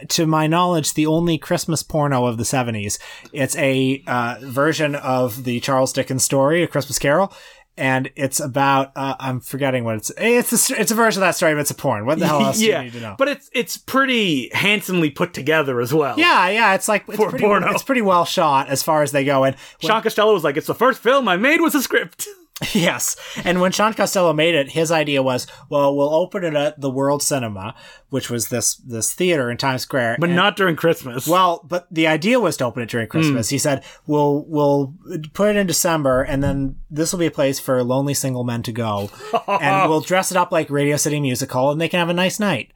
[0.10, 2.98] to my knowledge, the only Christmas porno of the 70s.
[3.34, 7.32] It's a uh, version of the Charles Dickens story, A Christmas Carol.
[7.78, 11.36] And it's about, uh, I'm forgetting what it's, it's a, it's a version of that
[11.36, 12.06] story, but it's a porn.
[12.06, 13.16] What the hell else do you need to know?
[13.18, 16.20] but it's it's pretty handsomely put together as well.
[16.20, 17.72] yeah, yeah, it's like, it's For pretty, porno.
[17.72, 19.46] it's pretty well shot as far as they go.
[19.46, 22.28] And when- Shaun Costello was like, "It's the first film I made with a script."
[22.74, 23.16] Yes.
[23.44, 26.90] And when Shaun Costello made it, his idea was, well, we'll open it at the
[26.90, 27.76] World Cinema,
[28.10, 30.18] which was this this theater in Times Square.
[30.20, 31.28] But and- not during Christmas.
[31.28, 33.12] well, but the idea was to open it during hmm.
[33.12, 33.50] Christmas.
[33.50, 34.94] He said, "We'll we'll
[35.34, 38.64] put it in December, and then this will be a place for lonely single men
[38.64, 39.10] to go,
[39.48, 42.14] and we'll dress it up like Radio City Music Hall, and they can have a
[42.14, 42.72] nice night."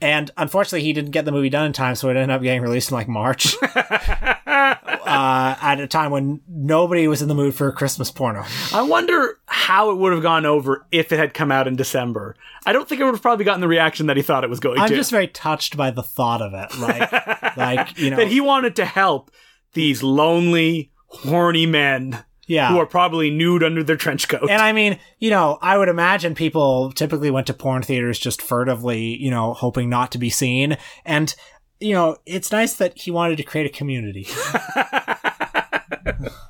[0.00, 2.60] And unfortunately, he didn't get the movie done in time, so it ended up getting
[2.60, 7.68] released in like March, uh, at a time when nobody was in the mood for
[7.68, 8.44] a Christmas porno.
[8.74, 12.36] I wonder how it would have gone over if it had come out in December.
[12.66, 14.60] I don't think it would have probably gotten the reaction that he thought it was
[14.60, 14.82] going to.
[14.82, 18.42] I'm just very touched by the thought of it, like, like you know, that he
[18.42, 19.30] wanted to help
[19.72, 22.70] these lonely, horny men yeah.
[22.70, 24.48] who are probably nude under their trench coat.
[24.50, 28.40] And I mean, you know, I would imagine people typically went to porn theaters just
[28.40, 30.76] furtively, you know, hoping not to be seen.
[31.04, 31.34] And,
[31.80, 34.26] you know, it's nice that he wanted to create a community.